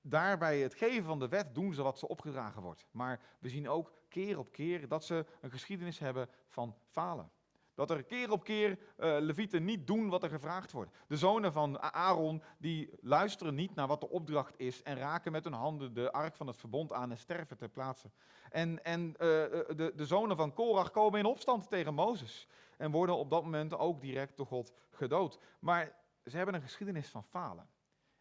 daarbij 0.00 0.60
het 0.60 0.74
geven 0.74 1.04
van 1.04 1.18
de 1.18 1.28
wet 1.28 1.54
doen 1.54 1.74
ze 1.74 1.82
wat 1.82 1.98
ze 1.98 2.08
opgedragen 2.08 2.62
wordt. 2.62 2.86
Maar 2.90 3.20
we 3.38 3.48
zien 3.48 3.68
ook 3.68 3.92
keer 4.08 4.38
op 4.38 4.52
keer 4.52 4.88
dat 4.88 5.04
ze 5.04 5.26
een 5.40 5.50
geschiedenis 5.50 5.98
hebben 5.98 6.28
van 6.46 6.76
falen. 6.86 7.30
Dat 7.76 7.90
er 7.90 8.02
keer 8.02 8.30
op 8.30 8.44
keer 8.44 8.70
uh, 8.70 9.16
levieten 9.20 9.64
niet 9.64 9.86
doen 9.86 10.08
wat 10.08 10.22
er 10.22 10.28
gevraagd 10.28 10.72
wordt. 10.72 10.90
De 11.08 11.16
zonen 11.16 11.52
van 11.52 11.80
Aaron 11.80 12.42
die 12.58 12.90
luisteren 13.00 13.54
niet 13.54 13.74
naar 13.74 13.86
wat 13.86 14.00
de 14.00 14.08
opdracht 14.08 14.54
is 14.56 14.82
en 14.82 14.96
raken 14.96 15.32
met 15.32 15.44
hun 15.44 15.52
handen 15.52 15.94
de 15.94 16.12
ark 16.12 16.36
van 16.36 16.46
het 16.46 16.56
verbond 16.56 16.92
aan 16.92 17.10
en 17.10 17.18
sterven 17.18 17.56
ter 17.56 17.68
plaatse. 17.68 18.10
En, 18.50 18.84
en 18.84 19.08
uh, 19.08 19.16
de, 19.18 19.92
de 19.96 20.06
zonen 20.06 20.36
van 20.36 20.52
Korach 20.52 20.90
komen 20.90 21.18
in 21.18 21.24
opstand 21.24 21.68
tegen 21.68 21.94
Mozes 21.94 22.48
en 22.76 22.90
worden 22.90 23.16
op 23.16 23.30
dat 23.30 23.42
moment 23.42 23.74
ook 23.78 24.00
direct 24.00 24.36
door 24.36 24.46
God 24.46 24.72
gedood. 24.90 25.38
Maar 25.58 25.94
ze 26.24 26.36
hebben 26.36 26.54
een 26.54 26.62
geschiedenis 26.62 27.08
van 27.08 27.24
falen. 27.24 27.68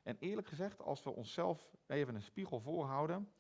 En 0.04 0.18
eerlijk 0.20 0.48
gezegd, 0.48 0.82
als 0.82 1.04
we 1.04 1.10
onszelf 1.10 1.76
even 1.88 2.16
een 2.16 2.22
spiegel 2.22 2.60
voorhouden, 2.60 3.32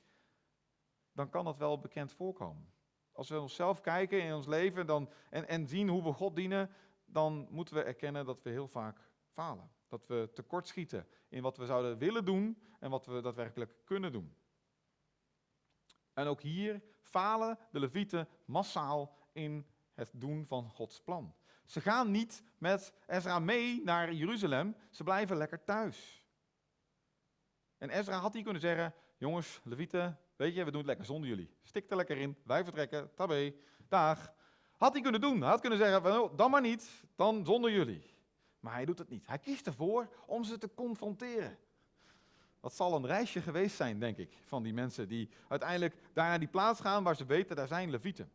dan 1.11 1.29
kan 1.29 1.45
dat 1.45 1.57
wel 1.57 1.79
bekend 1.79 2.13
voorkomen. 2.13 2.73
Als 3.15 3.29
we 3.29 3.39
onszelf 3.39 3.81
kijken 3.81 4.23
in 4.23 4.33
ons 4.33 4.45
leven 4.45 4.85
dan, 4.85 5.09
en, 5.29 5.47
en 5.47 5.67
zien 5.67 5.89
hoe 5.89 6.03
we 6.03 6.13
God 6.13 6.35
dienen, 6.35 6.69
dan 7.05 7.47
moeten 7.49 7.75
we 7.75 7.83
erkennen 7.83 8.25
dat 8.25 8.41
we 8.41 8.49
heel 8.49 8.67
vaak 8.67 9.09
falen. 9.31 9.69
Dat 9.87 10.07
we 10.07 10.29
tekortschieten 10.33 11.07
in 11.29 11.41
wat 11.41 11.57
we 11.57 11.65
zouden 11.65 11.97
willen 11.97 12.25
doen 12.25 12.61
en 12.79 12.89
wat 12.89 13.05
we 13.05 13.21
daadwerkelijk 13.21 13.71
kunnen 13.83 14.11
doen. 14.11 14.35
En 16.13 16.27
ook 16.27 16.41
hier 16.41 16.81
falen 17.01 17.59
de 17.71 17.79
levieten 17.79 18.27
massaal 18.45 19.17
in 19.31 19.67
het 19.93 20.11
doen 20.13 20.45
van 20.45 20.69
Gods 20.69 21.01
plan. 21.01 21.35
Ze 21.65 21.81
gaan 21.81 22.11
niet 22.11 22.43
met 22.57 22.93
Ezra 23.07 23.39
mee 23.39 23.83
naar 23.83 24.13
Jeruzalem, 24.13 24.75
ze 24.89 25.03
blijven 25.03 25.37
lekker 25.37 25.63
thuis. 25.63 26.25
En 27.77 27.89
Ezra 27.89 28.17
had 28.17 28.33
hier 28.33 28.43
kunnen 28.43 28.61
zeggen, 28.61 28.93
jongens, 29.17 29.61
levieten, 29.63 30.19
weet 30.35 30.55
je, 30.55 30.63
we 30.63 30.71
doen 30.71 30.79
het 30.79 30.87
lekker 30.87 31.05
zonder 31.05 31.29
jullie. 31.29 31.49
Stik 31.61 31.89
er 31.89 31.95
lekker 31.95 32.17
in, 32.17 32.37
wij 32.43 32.63
vertrekken, 32.63 33.13
tabé, 33.15 33.53
dag. 33.87 34.33
Had 34.77 34.93
hij 34.93 35.01
kunnen 35.01 35.21
doen, 35.21 35.41
hij 35.41 35.49
had 35.49 35.59
kunnen 35.59 35.79
zeggen, 35.79 36.31
dan 36.35 36.51
maar 36.51 36.61
niet, 36.61 37.03
dan 37.15 37.45
zonder 37.45 37.71
jullie. 37.71 38.13
Maar 38.59 38.73
hij 38.73 38.85
doet 38.85 38.97
het 38.97 39.09
niet. 39.09 39.27
Hij 39.27 39.39
kiest 39.39 39.67
ervoor 39.67 40.09
om 40.25 40.43
ze 40.43 40.57
te 40.57 40.73
confronteren. 40.73 41.57
Dat 42.59 42.73
zal 42.73 42.95
een 42.95 43.05
reisje 43.05 43.41
geweest 43.41 43.75
zijn, 43.75 43.99
denk 43.99 44.17
ik, 44.17 44.31
van 44.45 44.63
die 44.63 44.73
mensen 44.73 45.07
die 45.07 45.29
uiteindelijk 45.47 45.95
daar 46.13 46.29
naar 46.29 46.39
die 46.39 46.47
plaats 46.47 46.79
gaan 46.79 47.03
waar 47.03 47.15
ze 47.15 47.25
weten, 47.25 47.55
daar 47.55 47.67
zijn 47.67 47.89
levieten. 47.89 48.31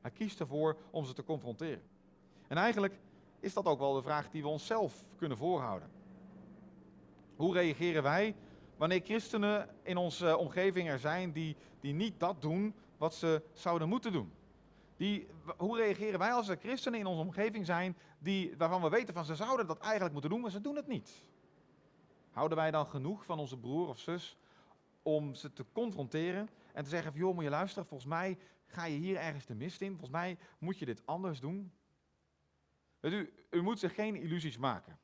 Hij 0.00 0.10
kiest 0.10 0.40
ervoor 0.40 0.76
om 0.90 1.04
ze 1.04 1.12
te 1.12 1.24
confronteren. 1.24 1.82
En 2.48 2.56
eigenlijk 2.56 2.98
is 3.40 3.54
dat 3.54 3.64
ook 3.64 3.78
wel 3.78 3.94
de 3.94 4.02
vraag 4.02 4.30
die 4.30 4.42
we 4.42 4.48
onszelf 4.48 5.04
kunnen 5.16 5.38
voorhouden. 5.38 5.90
Hoe 7.36 7.54
reageren 7.54 8.02
wij 8.02 8.36
wanneer 8.76 9.00
christenen 9.04 9.68
in 9.82 9.96
onze 9.96 10.36
omgeving 10.36 10.88
er 10.88 10.98
zijn 10.98 11.32
die, 11.32 11.56
die 11.80 11.92
niet 11.92 12.20
dat 12.20 12.42
doen 12.42 12.74
wat 12.96 13.14
ze 13.14 13.42
zouden 13.52 13.88
moeten 13.88 14.12
doen? 14.12 14.32
Die, 14.96 15.26
hoe 15.56 15.76
reageren 15.76 16.18
wij 16.18 16.32
als 16.32 16.48
er 16.48 16.56
christenen 16.56 17.00
in 17.00 17.06
onze 17.06 17.22
omgeving 17.22 17.66
zijn 17.66 17.96
die, 18.18 18.54
waarvan 18.56 18.82
we 18.82 18.88
weten 18.88 19.14
van 19.14 19.24
ze 19.24 19.34
zouden 19.34 19.66
dat 19.66 19.78
eigenlijk 19.78 20.12
moeten 20.12 20.30
doen, 20.30 20.40
maar 20.40 20.50
ze 20.50 20.60
doen 20.60 20.76
het 20.76 20.86
niet? 20.86 21.22
Houden 22.30 22.58
wij 22.58 22.70
dan 22.70 22.86
genoeg 22.86 23.24
van 23.24 23.38
onze 23.38 23.58
broer 23.58 23.88
of 23.88 23.98
zus 23.98 24.36
om 25.02 25.34
ze 25.34 25.52
te 25.52 25.64
confronteren 25.72 26.48
en 26.72 26.84
te 26.84 26.90
zeggen 26.90 27.12
van 27.12 27.20
joh, 27.20 27.34
moet 27.34 27.44
je 27.44 27.50
luisteren, 27.50 27.88
volgens 27.88 28.10
mij 28.10 28.38
ga 28.66 28.84
je 28.84 28.98
hier 28.98 29.16
ergens 29.16 29.46
de 29.46 29.54
mist 29.54 29.80
in, 29.80 29.90
volgens 29.90 30.10
mij 30.10 30.38
moet 30.58 30.78
je 30.78 30.84
dit 30.84 31.06
anders 31.06 31.40
doen? 31.40 31.72
u, 33.00 33.34
u 33.50 33.62
moet 33.62 33.78
zich 33.78 33.94
geen 33.94 34.16
illusies 34.16 34.58
maken. 34.58 34.98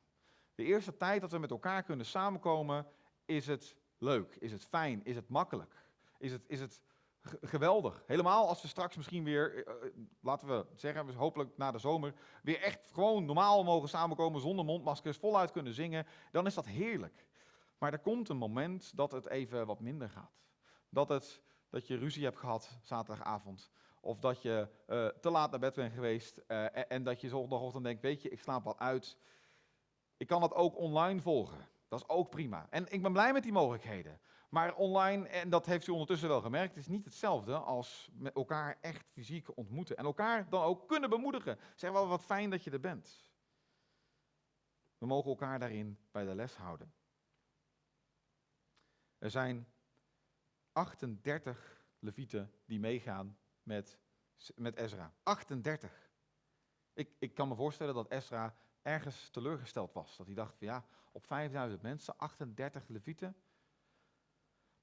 De 0.55 0.63
eerste 0.63 0.97
tijd 0.97 1.21
dat 1.21 1.31
we 1.31 1.37
met 1.37 1.51
elkaar 1.51 1.83
kunnen 1.83 2.05
samenkomen, 2.05 2.85
is 3.25 3.47
het 3.47 3.75
leuk, 3.97 4.35
is 4.39 4.51
het 4.51 4.65
fijn, 4.65 5.03
is 5.03 5.15
het 5.15 5.29
makkelijk, 5.29 5.85
is 6.17 6.31
het, 6.31 6.43
is 6.47 6.59
het 6.59 6.81
geweldig. 7.41 8.03
Helemaal 8.07 8.47
als 8.47 8.61
we 8.61 8.67
straks 8.67 8.95
misschien 8.95 9.23
weer, 9.23 9.65
eh, 9.67 9.73
eh, 9.73 9.93
laten 10.19 10.47
we 10.47 10.65
zeggen, 10.75 11.13
hopelijk 11.13 11.57
na 11.57 11.71
de 11.71 11.79
zomer, 11.79 12.13
weer 12.43 12.61
echt 12.61 12.91
gewoon 12.91 13.25
normaal 13.25 13.63
mogen 13.63 13.89
samenkomen 13.89 14.41
zonder 14.41 14.65
mondmaskers, 14.65 15.17
voluit 15.17 15.51
kunnen 15.51 15.73
zingen, 15.73 16.07
dan 16.31 16.45
is 16.45 16.53
dat 16.53 16.65
heerlijk. 16.65 17.25
Maar 17.77 17.93
er 17.93 17.99
komt 17.99 18.29
een 18.29 18.37
moment 18.37 18.97
dat 18.97 19.11
het 19.11 19.27
even 19.27 19.65
wat 19.65 19.79
minder 19.79 20.09
gaat. 20.09 20.41
Dat, 20.89 21.09
het, 21.09 21.41
dat 21.69 21.87
je 21.87 21.97
ruzie 21.97 22.23
hebt 22.23 22.37
gehad 22.37 22.79
zaterdagavond. 22.81 23.71
Of 23.99 24.19
dat 24.19 24.41
je 24.41 24.67
uh, 24.87 25.07
te 25.07 25.29
laat 25.29 25.51
naar 25.51 25.59
bed 25.59 25.73
bent 25.73 25.93
geweest 25.93 26.37
en, 26.37 26.89
en, 26.89 27.03
dat 27.03 27.21
je 27.21 27.29
zondagochtend 27.29 27.83
denkt, 27.83 28.01
weet 28.01 28.21
je, 28.21 28.29
ik 28.29 28.39
slaap 28.39 28.63
wel 28.63 28.79
uit. 28.79 29.17
Ik 30.17 30.27
kan 30.27 30.41
dat 30.41 30.53
ook 30.53 30.77
online 30.77 31.21
volgen. 31.21 31.67
Dat 31.91 31.99
is 31.99 32.09
ook 32.09 32.29
prima. 32.29 32.67
En 32.69 32.91
ik 32.91 33.01
ben 33.01 33.11
blij 33.11 33.33
met 33.33 33.43
die 33.43 33.51
mogelijkheden. 33.51 34.19
Maar 34.49 34.75
online, 34.75 35.27
en 35.27 35.49
dat 35.49 35.65
heeft 35.65 35.87
u 35.87 35.91
ondertussen 35.91 36.29
wel 36.29 36.41
gemerkt, 36.41 36.77
is 36.77 36.87
niet 36.87 37.05
hetzelfde 37.05 37.57
als 37.57 38.09
met 38.13 38.35
elkaar 38.35 38.77
echt 38.81 39.07
fysiek 39.07 39.57
ontmoeten. 39.57 39.97
En 39.97 40.05
elkaar 40.05 40.49
dan 40.49 40.63
ook 40.63 40.87
kunnen 40.87 41.09
bemoedigen. 41.09 41.59
Zeg 41.75 41.91
wel 41.91 42.07
wat 42.07 42.25
fijn 42.25 42.49
dat 42.49 42.63
je 42.63 42.71
er 42.71 42.79
bent. 42.79 43.31
We 44.97 45.05
mogen 45.05 45.29
elkaar 45.29 45.59
daarin 45.59 45.97
bij 46.11 46.25
de 46.25 46.35
les 46.35 46.55
houden. 46.55 46.93
Er 49.17 49.31
zijn 49.31 49.67
38 50.71 51.85
levieten 51.99 52.53
die 52.65 52.79
meegaan 52.79 53.37
met, 53.63 53.99
met 54.55 54.75
Ezra. 54.75 55.13
38. 55.23 56.11
Ik, 56.93 57.15
ik 57.19 57.33
kan 57.33 57.47
me 57.47 57.55
voorstellen 57.55 57.93
dat 57.93 58.11
Ezra 58.11 58.55
ergens 58.81 59.29
teleurgesteld 59.29 59.93
was. 59.93 60.17
Dat 60.17 60.25
hij 60.25 60.35
dacht 60.35 60.57
van 60.57 60.67
ja, 60.67 60.85
op 61.11 61.25
5000 61.25 61.81
mensen, 61.81 62.17
38 62.17 62.87
levieten. 62.87 63.35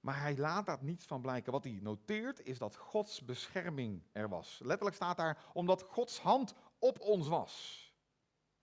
Maar 0.01 0.21
hij 0.21 0.37
laat 0.37 0.67
daar 0.67 0.79
niets 0.81 1.07
van 1.07 1.21
blijken. 1.21 1.53
Wat 1.53 1.65
hij 1.65 1.79
noteert 1.83 2.45
is 2.47 2.59
dat 2.59 2.77
Gods 2.77 3.25
bescherming 3.25 4.03
er 4.13 4.29
was. 4.29 4.61
Letterlijk 4.63 4.97
staat 4.97 5.17
daar, 5.17 5.45
omdat 5.53 5.83
Gods 5.83 6.21
hand 6.21 6.55
op 6.79 7.01
ons 7.01 7.29
was. 7.29 7.87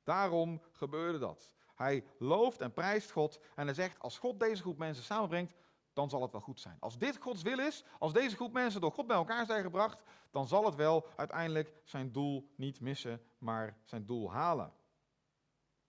Daarom 0.03 0.61
gebeurde 0.71 1.17
dat. 1.17 1.53
Hij 1.75 2.05
looft 2.17 2.61
en 2.61 2.73
prijst 2.73 3.11
God 3.11 3.39
en 3.55 3.65
hij 3.65 3.73
zegt, 3.73 3.99
als 3.99 4.17
God 4.17 4.39
deze 4.39 4.61
groep 4.61 4.77
mensen 4.77 5.03
samenbrengt, 5.03 5.53
dan 5.93 6.09
zal 6.09 6.21
het 6.21 6.31
wel 6.31 6.41
goed 6.41 6.59
zijn. 6.59 6.77
Als 6.79 6.97
dit 6.97 7.17
Gods 7.17 7.41
wil 7.41 7.59
is, 7.59 7.83
als 7.99 8.13
deze 8.13 8.35
groep 8.35 8.53
mensen 8.53 8.81
door 8.81 8.91
God 8.91 9.07
bij 9.07 9.15
elkaar 9.15 9.45
zijn 9.45 9.63
gebracht, 9.63 10.03
dan 10.31 10.47
zal 10.47 10.65
het 10.65 10.75
wel 10.75 11.07
uiteindelijk 11.15 11.73
zijn 11.83 12.11
doel 12.11 12.49
niet 12.55 12.79
missen, 12.79 13.21
maar 13.37 13.77
zijn 13.83 14.05
doel 14.05 14.31
halen. 14.31 14.73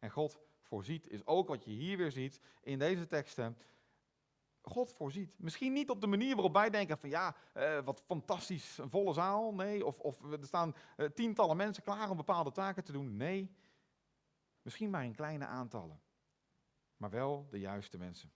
En 0.07 0.13
God 0.13 0.39
voorziet 0.61 1.09
is 1.09 1.27
ook 1.27 1.49
wat 1.49 1.65
je 1.65 1.71
hier 1.71 1.97
weer 1.97 2.13
ziet 2.13 2.41
in 2.63 2.79
deze 2.79 3.07
teksten. 3.07 3.59
God 4.63 4.93
voorziet. 4.93 5.39
Misschien 5.39 5.73
niet 5.73 5.91
op 5.91 6.01
de 6.01 6.07
manier 6.07 6.35
waarop 6.35 6.53
wij 6.53 6.71
denken 6.71 6.99
van 6.99 7.09
ja, 7.09 7.37
eh, 7.53 7.79
wat 7.85 8.03
fantastisch, 8.07 8.79
een 8.79 8.91
volle 8.91 9.13
zaal. 9.13 9.55
Nee, 9.55 9.87
of, 9.87 9.99
of 9.99 10.23
er 10.33 10.39
staan 10.45 10.75
eh, 10.97 11.07
tientallen 11.07 11.57
mensen 11.57 11.83
klaar 11.83 12.11
om 12.11 12.17
bepaalde 12.17 12.53
taken 12.53 12.85
te 12.85 12.93
doen. 12.93 13.17
Nee, 13.17 13.55
misschien 14.63 14.91
maar 14.91 15.05
in 15.05 15.15
kleine 15.15 15.47
aantallen. 15.47 16.01
Maar 16.97 17.11
wel 17.11 17.47
de 17.51 17.59
juiste 17.59 17.99
mensen. 17.99 18.33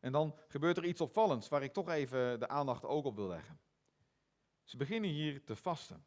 En 0.00 0.12
dan 0.12 0.38
gebeurt 0.48 0.76
er 0.76 0.84
iets 0.84 1.00
opvallends 1.00 1.48
waar 1.48 1.62
ik 1.62 1.72
toch 1.72 1.88
even 1.88 2.40
de 2.40 2.48
aandacht 2.48 2.84
ook 2.84 3.04
op 3.04 3.16
wil 3.16 3.28
leggen. 3.28 3.60
Ze 4.64 4.76
beginnen 4.76 5.10
hier 5.10 5.44
te 5.44 5.56
vasten. 5.56 6.06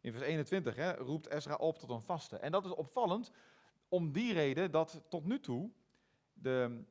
In 0.00 0.12
vers 0.12 0.24
21 0.24 0.76
hè, 0.76 0.92
roept 0.92 1.30
Ezra 1.30 1.54
op 1.54 1.78
tot 1.78 1.90
een 1.90 2.02
vasten. 2.02 2.42
En 2.42 2.52
dat 2.52 2.64
is 2.64 2.70
opvallend 2.70 3.30
om 3.88 4.12
die 4.12 4.32
reden 4.32 4.70
dat 4.70 5.02
tot 5.08 5.24
nu 5.24 5.40
toe 5.40 5.70
de, 6.32 6.84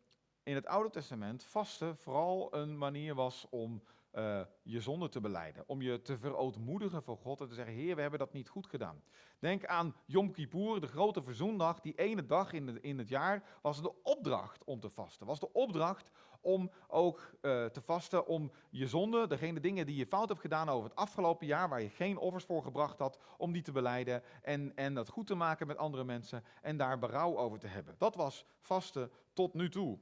in 0.44 0.56
het 0.56 0.66
Oude 0.66 0.90
Testament 0.90 1.44
vasten 1.44 1.98
vooral 1.98 2.56
een 2.56 2.78
manier 2.78 3.16
was 3.16 3.48
om 3.50 3.84
uh, 4.18 4.42
je 4.64 4.82
zonde 4.82 5.10
te 5.10 5.22
beleiden. 5.22 5.64
Om 5.68 5.82
je 5.82 6.02
te 6.02 6.18
verootmoedigen 6.18 7.04
voor 7.04 7.18
God 7.18 7.42
en 7.42 7.48
te 7.48 7.54
zeggen, 7.54 7.74
Heer, 7.74 7.96
we 7.96 8.02
hebben 8.02 8.20
dat 8.20 8.34
niet 8.34 8.50
goed 8.50 8.68
gedaan. 8.68 9.02
Denk 9.40 9.66
aan 9.66 9.96
Yom 10.06 10.32
Kippur, 10.32 10.82
de 10.82 10.88
grote 10.88 11.24
verzoendag. 11.24 11.80
Die 11.80 11.96
ene 11.96 12.26
dag 12.26 12.52
in, 12.52 12.82
in 12.82 12.98
het 12.98 13.10
jaar 13.10 13.44
was 13.62 13.82
de 13.82 14.04
opdracht 14.04 14.64
om 14.64 14.80
te 14.80 14.90
vasten. 14.90 15.28
Was 15.28 15.40
de 15.40 15.54
opdracht 15.54 16.10
om 16.42 16.72
ook 16.88 17.32
uh, 17.42 17.66
te 17.66 17.82
vasten 17.82 18.28
om 18.28 18.52
je 18.70 18.88
zonde, 18.88 19.28
degene 19.28 19.60
dingen 19.60 19.86
die 19.86 19.96
je 19.96 20.06
fout 20.06 20.30
hebt 20.30 20.42
gedaan 20.42 20.70
over 20.70 20.90
het 20.90 20.98
afgelopen 20.98 21.48
jaar, 21.48 21.70
waar 21.70 21.82
je 21.82 21.90
geen 21.90 22.18
offers 22.18 22.44
voor 22.44 22.64
gebracht 22.64 23.00
had, 23.00 23.20
om 23.38 23.52
die 23.52 23.62
te 23.62 23.72
beleiden 23.72 24.24
en, 24.42 24.72
en 24.76 24.94
dat 24.94 25.10
goed 25.10 25.28
te 25.28 25.36
maken 25.36 25.68
met 25.68 25.78
andere 25.78 26.04
mensen 26.04 26.44
en 26.62 26.78
daar 26.78 27.00
berouw 27.00 27.38
over 27.38 27.60
te 27.60 27.68
hebben. 27.68 27.96
Dat 27.98 28.16
was 28.16 28.46
vasten 28.60 29.12
tot 29.34 29.54
nu 29.54 29.70
toe. 29.70 30.00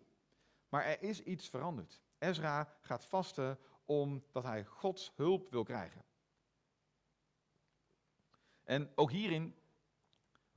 Maar 0.70 0.86
er 0.86 1.04
is 1.04 1.24
iets 1.24 1.50
veranderd. 1.50 2.02
Ezra 2.20 2.74
gaat 2.82 3.06
vasten 3.06 3.58
omdat 3.86 4.44
hij 4.44 4.66
Gods 4.66 5.12
hulp 5.16 5.50
wil 5.50 5.64
krijgen. 5.64 6.04
En 8.64 8.92
ook 8.96 9.12
hierin, 9.12 9.56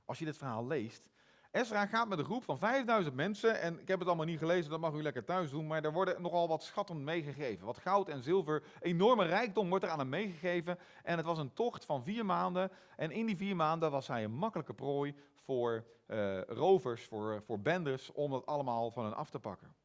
als 0.05 0.19
je 0.19 0.25
dit 0.25 0.37
verhaal 0.37 0.67
leest, 0.67 1.09
Ezra 1.51 1.85
gaat 1.85 2.07
met 2.07 2.19
een 2.19 2.25
groep 2.25 2.43
van 2.43 2.57
5000 2.57 3.15
mensen, 3.15 3.61
en 3.61 3.79
ik 3.79 3.87
heb 3.87 3.99
het 3.99 4.07
allemaal 4.07 4.25
niet 4.25 4.39
gelezen, 4.39 4.69
dat 4.69 4.79
mag 4.79 4.93
u 4.93 5.01
lekker 5.01 5.23
thuis 5.23 5.49
doen, 5.49 5.67
maar 5.67 5.83
er 5.83 5.93
worden 5.93 6.21
nogal 6.21 6.47
wat 6.47 6.63
schatten 6.63 7.03
meegegeven. 7.03 7.65
Wat 7.65 7.77
goud 7.77 8.09
en 8.09 8.23
zilver, 8.23 8.63
enorme 8.79 9.25
rijkdom 9.25 9.69
wordt 9.69 9.83
er 9.83 9.91
aan 9.91 9.99
hem 9.99 10.09
meegegeven. 10.09 10.79
En 11.03 11.17
het 11.17 11.25
was 11.25 11.37
een 11.37 11.53
tocht 11.53 11.85
van 11.85 12.03
vier 12.03 12.25
maanden, 12.25 12.71
en 12.95 13.11
in 13.11 13.25
die 13.25 13.37
vier 13.37 13.55
maanden 13.55 13.91
was 13.91 14.07
hij 14.07 14.23
een 14.23 14.31
makkelijke 14.31 14.73
prooi 14.73 15.15
voor 15.35 15.85
uh, 16.07 16.41
rovers, 16.41 17.05
voor, 17.05 17.43
voor 17.45 17.59
benders, 17.59 18.11
om 18.11 18.31
dat 18.31 18.45
allemaal 18.45 18.91
van 18.91 19.03
hen 19.03 19.15
af 19.15 19.29
te 19.29 19.39
pakken. 19.39 19.75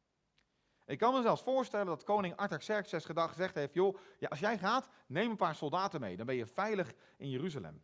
Ik 0.85 0.97
kan 0.97 1.13
me 1.13 1.21
zelfs 1.21 1.41
voorstellen 1.41 1.85
dat 1.85 2.03
koning 2.03 2.35
Artaxerxes 2.35 3.05
gedacht 3.05 3.31
gezegd 3.31 3.55
heeft, 3.55 3.73
joh, 3.73 3.97
ja, 4.19 4.27
als 4.27 4.39
jij 4.39 4.57
gaat, 4.57 4.89
neem 5.07 5.29
een 5.29 5.37
paar 5.37 5.55
soldaten 5.55 5.99
mee, 5.99 6.17
dan 6.17 6.25
ben 6.25 6.35
je 6.35 6.45
veilig 6.45 6.93
in 7.17 7.29
Jeruzalem. 7.29 7.83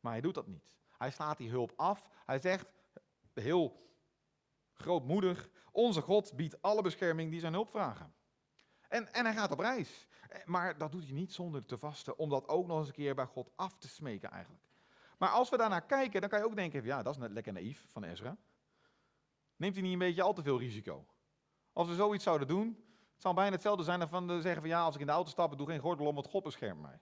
Maar 0.00 0.12
hij 0.12 0.20
doet 0.20 0.34
dat 0.34 0.46
niet. 0.46 0.76
Hij 0.98 1.10
slaat 1.10 1.36
die 1.36 1.50
hulp 1.50 1.72
af. 1.76 2.08
Hij 2.26 2.38
zegt, 2.38 2.72
heel 3.32 3.90
grootmoedig, 4.72 5.48
onze 5.70 6.00
God 6.00 6.36
biedt 6.36 6.62
alle 6.62 6.82
bescherming 6.82 7.30
die 7.30 7.40
zijn 7.40 7.52
hulp 7.52 7.70
vragen. 7.70 8.14
En, 8.88 9.12
en 9.12 9.24
hij 9.24 9.34
gaat 9.34 9.52
op 9.52 9.58
reis. 9.58 10.06
Maar 10.44 10.78
dat 10.78 10.92
doet 10.92 11.04
hij 11.04 11.12
niet 11.12 11.32
zonder 11.32 11.64
te 11.64 11.78
vasten, 11.78 12.18
om 12.18 12.28
dat 12.28 12.48
ook 12.48 12.66
nog 12.66 12.78
eens 12.78 12.88
een 12.88 12.94
keer 12.94 13.14
bij 13.14 13.26
God 13.26 13.50
af 13.56 13.78
te 13.78 13.88
smeken 13.88 14.30
eigenlijk. 14.30 14.64
Maar 15.18 15.28
als 15.28 15.50
we 15.50 15.56
daarnaar 15.56 15.86
kijken, 15.86 16.20
dan 16.20 16.30
kan 16.30 16.38
je 16.38 16.44
ook 16.44 16.56
denken, 16.56 16.84
ja, 16.84 17.02
dat 17.02 17.14
is 17.14 17.20
net 17.20 17.30
lekker 17.30 17.52
naïef 17.52 17.84
van 17.88 18.04
Ezra. 18.04 18.36
Neemt 19.56 19.74
hij 19.74 19.82
niet 19.82 19.92
een 19.92 19.98
beetje 19.98 20.22
al 20.22 20.32
te 20.32 20.42
veel 20.42 20.58
risico? 20.58 21.06
Als 21.72 21.88
we 21.88 21.94
zoiets 21.94 22.24
zouden 22.24 22.48
doen, 22.48 22.66
het 23.12 23.22
zou 23.22 23.34
bijna 23.34 23.52
hetzelfde 23.52 23.84
zijn 23.84 23.98
dan 23.98 24.08
van 24.08 24.28
zeggen 24.28 24.60
van 24.60 24.70
ja, 24.70 24.82
als 24.82 24.94
ik 24.94 25.00
in 25.00 25.06
de 25.06 25.12
auto 25.12 25.30
stap, 25.30 25.56
doe 25.58 25.66
geen 25.66 25.80
gordel 25.80 26.06
om, 26.06 26.14
want 26.14 26.26
God 26.26 26.42
beschermt 26.42 26.80
mij. 26.80 27.00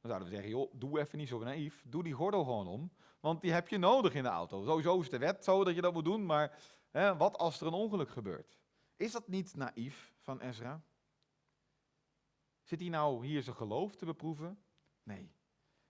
Dan 0.00 0.10
zouden 0.10 0.28
we 0.28 0.34
zeggen, 0.34 0.50
joh, 0.50 0.72
doe 0.74 1.00
even 1.00 1.18
niet 1.18 1.28
zo 1.28 1.38
naïef, 1.38 1.84
doe 1.86 2.02
die 2.02 2.12
gordel 2.12 2.44
gewoon 2.44 2.66
om, 2.66 2.92
want 3.20 3.40
die 3.40 3.52
heb 3.52 3.68
je 3.68 3.78
nodig 3.78 4.14
in 4.14 4.22
de 4.22 4.28
auto. 4.28 4.64
Sowieso 4.64 5.00
is 5.00 5.10
de 5.10 5.18
wet 5.18 5.44
zo 5.44 5.64
dat 5.64 5.74
je 5.74 5.80
dat 5.80 5.92
moet 5.92 6.04
doen, 6.04 6.26
maar 6.26 6.58
hè, 6.90 7.16
wat 7.16 7.38
als 7.38 7.60
er 7.60 7.66
een 7.66 7.72
ongeluk 7.72 8.08
gebeurt? 8.08 8.58
Is 8.96 9.12
dat 9.12 9.28
niet 9.28 9.56
naïef 9.56 10.12
van 10.20 10.40
Ezra? 10.40 10.82
Zit 12.62 12.80
hij 12.80 12.88
nou 12.88 13.26
hier 13.26 13.42
zijn 13.42 13.56
geloof 13.56 13.96
te 13.96 14.04
beproeven? 14.04 14.62
Nee. 15.02 15.32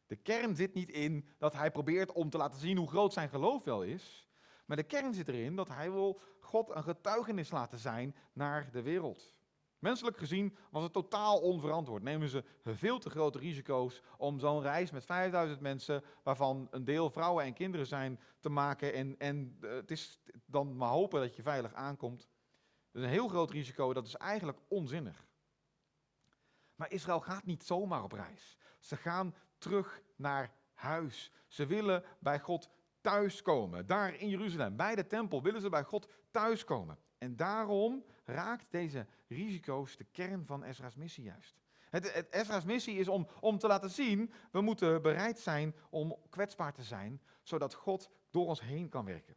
De 0.06 0.16
kern 0.16 0.56
zit 0.56 0.74
niet 0.74 0.88
in 0.88 1.28
dat 1.38 1.52
hij 1.52 1.70
probeert 1.70 2.12
om 2.12 2.30
te 2.30 2.36
laten 2.36 2.58
zien 2.58 2.76
hoe 2.76 2.88
groot 2.88 3.12
zijn 3.12 3.28
geloof 3.28 3.64
wel 3.64 3.82
is. 3.82 4.27
Maar 4.68 4.76
de 4.76 4.82
kern 4.82 5.14
zit 5.14 5.28
erin 5.28 5.56
dat 5.56 5.68
hij 5.68 5.90
wil 5.90 6.20
God 6.40 6.70
een 6.74 6.82
getuigenis 6.82 7.50
laten 7.50 7.78
zijn 7.78 8.14
naar 8.32 8.70
de 8.70 8.82
wereld. 8.82 9.34
Menselijk 9.78 10.16
gezien 10.16 10.56
was 10.70 10.82
het 10.82 10.92
totaal 10.92 11.40
onverantwoord. 11.40 12.02
Nemen 12.02 12.28
ze 12.28 12.44
veel 12.64 12.98
te 12.98 13.10
grote 13.10 13.38
risico's 13.38 14.02
om 14.16 14.38
zo'n 14.38 14.62
reis 14.62 14.90
met 14.90 15.04
5000 15.04 15.60
mensen, 15.60 16.04
waarvan 16.22 16.68
een 16.70 16.84
deel 16.84 17.10
vrouwen 17.10 17.44
en 17.44 17.52
kinderen 17.52 17.86
zijn, 17.86 18.20
te 18.40 18.48
maken. 18.48 18.92
En, 18.92 19.14
en 19.18 19.56
eh, 19.60 19.70
het 19.70 19.90
is 19.90 20.20
dan 20.46 20.76
maar 20.76 20.88
hopen 20.88 21.20
dat 21.20 21.36
je 21.36 21.42
veilig 21.42 21.74
aankomt. 21.74 22.28
Dat 22.92 23.02
is 23.02 23.08
een 23.08 23.14
heel 23.14 23.28
groot 23.28 23.50
risico, 23.50 23.92
dat 23.92 24.06
is 24.06 24.16
eigenlijk 24.16 24.58
onzinnig. 24.68 25.26
Maar 26.74 26.90
Israël 26.92 27.20
gaat 27.20 27.44
niet 27.44 27.64
zomaar 27.64 28.02
op 28.02 28.12
reis. 28.12 28.58
Ze 28.78 28.96
gaan 28.96 29.34
terug 29.58 30.02
naar 30.16 30.52
huis. 30.74 31.32
Ze 31.46 31.66
willen 31.66 32.04
bij 32.18 32.40
God 32.40 32.68
thuiskomen. 33.00 33.86
Daar 33.86 34.14
in 34.14 34.28
Jeruzalem, 34.28 34.76
bij 34.76 34.94
de 34.94 35.06
tempel, 35.06 35.42
willen 35.42 35.60
ze 35.60 35.68
bij 35.68 35.84
God 35.84 36.08
thuiskomen. 36.30 36.98
En 37.18 37.36
daarom 37.36 38.04
raakt 38.24 38.66
deze 38.70 39.06
risico's 39.28 39.96
de 39.96 40.04
kern 40.04 40.46
van 40.46 40.62
Ezra's 40.62 40.96
missie 40.96 41.24
juist. 41.24 41.56
Het, 41.90 42.26
Ezra's 42.30 42.64
missie 42.64 42.98
is 42.98 43.08
om, 43.08 43.28
om 43.40 43.58
te 43.58 43.66
laten 43.66 43.90
zien, 43.90 44.32
we 44.52 44.60
moeten 44.60 45.02
bereid 45.02 45.38
zijn 45.38 45.74
om 45.90 46.16
kwetsbaar 46.30 46.72
te 46.72 46.82
zijn, 46.82 47.22
zodat 47.42 47.74
God 47.74 48.10
door 48.30 48.46
ons 48.46 48.60
heen 48.60 48.88
kan 48.88 49.04
werken. 49.04 49.36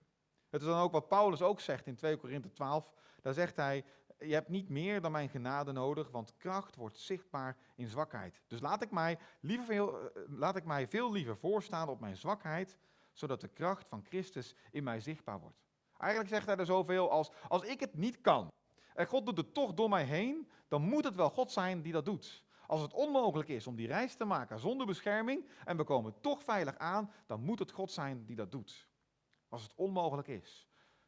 Het 0.49 0.61
is 0.61 0.67
dan 0.67 0.79
ook 0.79 0.91
wat 0.91 1.07
Paulus 1.07 1.41
ook 1.41 1.59
zegt 1.59 1.87
in 1.87 1.95
2 1.95 2.17
Korinthe 2.17 2.51
12. 2.51 2.91
Daar 3.21 3.33
zegt 3.33 3.55
hij, 3.55 3.85
je 4.19 4.33
hebt 4.33 4.49
niet 4.49 4.69
meer 4.69 5.01
dan 5.01 5.11
mijn 5.11 5.29
genade 5.29 5.71
nodig, 5.71 6.11
want 6.11 6.37
kracht 6.37 6.75
wordt 6.75 6.97
zichtbaar 6.97 7.57
in 7.75 7.87
zwakheid. 7.87 8.41
Dus 8.47 8.59
laat 8.59 8.81
ik 8.81 8.91
mij, 8.91 9.17
liever 9.39 9.65
veel, 9.65 9.99
eh, 9.99 10.21
laat 10.27 10.55
ik 10.55 10.65
mij 10.65 10.87
veel 10.87 11.11
liever 11.11 11.37
voorstaan 11.37 11.89
op 11.89 11.99
mijn 11.99 12.17
zwakheid, 12.17 12.77
zodat 13.13 13.41
de 13.41 13.47
kracht 13.47 13.87
van 13.87 14.03
Christus 14.03 14.55
in 14.71 14.83
mij 14.83 14.99
zichtbaar 14.99 15.39
wordt. 15.39 15.63
Eigenlijk 15.97 16.33
zegt 16.33 16.45
hij 16.45 16.55
er 16.55 16.65
zoveel 16.65 17.11
als, 17.11 17.31
als 17.47 17.63
ik 17.63 17.79
het 17.79 17.95
niet 17.95 18.21
kan, 18.21 18.51
en 18.93 19.07
God 19.07 19.25
doet 19.25 19.37
het 19.37 19.53
toch 19.53 19.73
door 19.73 19.89
mij 19.89 20.03
heen, 20.03 20.49
dan 20.67 20.81
moet 20.81 21.03
het 21.03 21.15
wel 21.15 21.29
God 21.29 21.51
zijn 21.51 21.81
die 21.81 21.91
dat 21.91 22.05
doet. 22.05 22.43
Als 22.67 22.81
het 22.81 22.93
onmogelijk 22.93 23.49
is 23.49 23.67
om 23.67 23.75
die 23.75 23.87
reis 23.87 24.15
te 24.15 24.25
maken 24.25 24.59
zonder 24.59 24.87
bescherming 24.87 25.49
en 25.65 25.77
we 25.77 25.83
komen 25.83 26.13
toch 26.21 26.43
veilig 26.43 26.77
aan, 26.77 27.11
dan 27.25 27.41
moet 27.41 27.59
het 27.59 27.71
God 27.71 27.91
zijn 27.91 28.25
die 28.25 28.35
dat 28.35 28.51
doet. 28.51 28.87
Als 29.49 29.63
het 29.63 29.75
onmogelijk 29.75 30.27
is. 30.27 30.67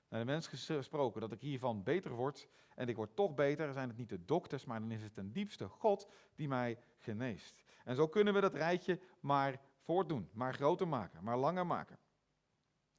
Naar 0.10 0.20
de 0.20 0.26
mens 0.26 0.48
gesproken 0.48 1.22
dat 1.22 1.32
ik 1.32 1.42
hiervan 1.42 1.84
beter 1.84 2.12
word 2.12 2.48
en 2.76 2.88
ik 2.88 2.96
word 2.96 3.16
toch 3.16 3.34
beter, 3.34 3.74
zijn 3.74 3.88
het 3.88 3.98
niet 3.98 4.10
de 4.10 4.26
dokters, 4.26 4.66
maar 4.66 4.80
dan 4.80 4.92
is 4.92 5.04
het 5.04 5.14
ten 5.14 5.32
diepste 5.32 5.68
God 5.68 6.08
die 6.36 6.48
mij 6.48 6.80
geneest. 6.98 7.64
En 7.84 7.96
zo 7.96 8.08
kunnen 8.08 8.34
we 8.34 8.42
dat 8.42 8.54
rijtje 8.54 9.00
maar 9.20 9.62
voortdoen, 9.84 10.30
maar 10.34 10.54
groter 10.54 10.88
maken, 10.88 11.24
maar 11.24 11.38
langer 11.38 11.66
maken. 11.66 12.00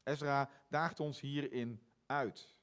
Ezra 0.02 0.50
daagt 0.68 1.00
ons 1.00 1.20
hierin 1.20 1.86
uit. 2.06 2.54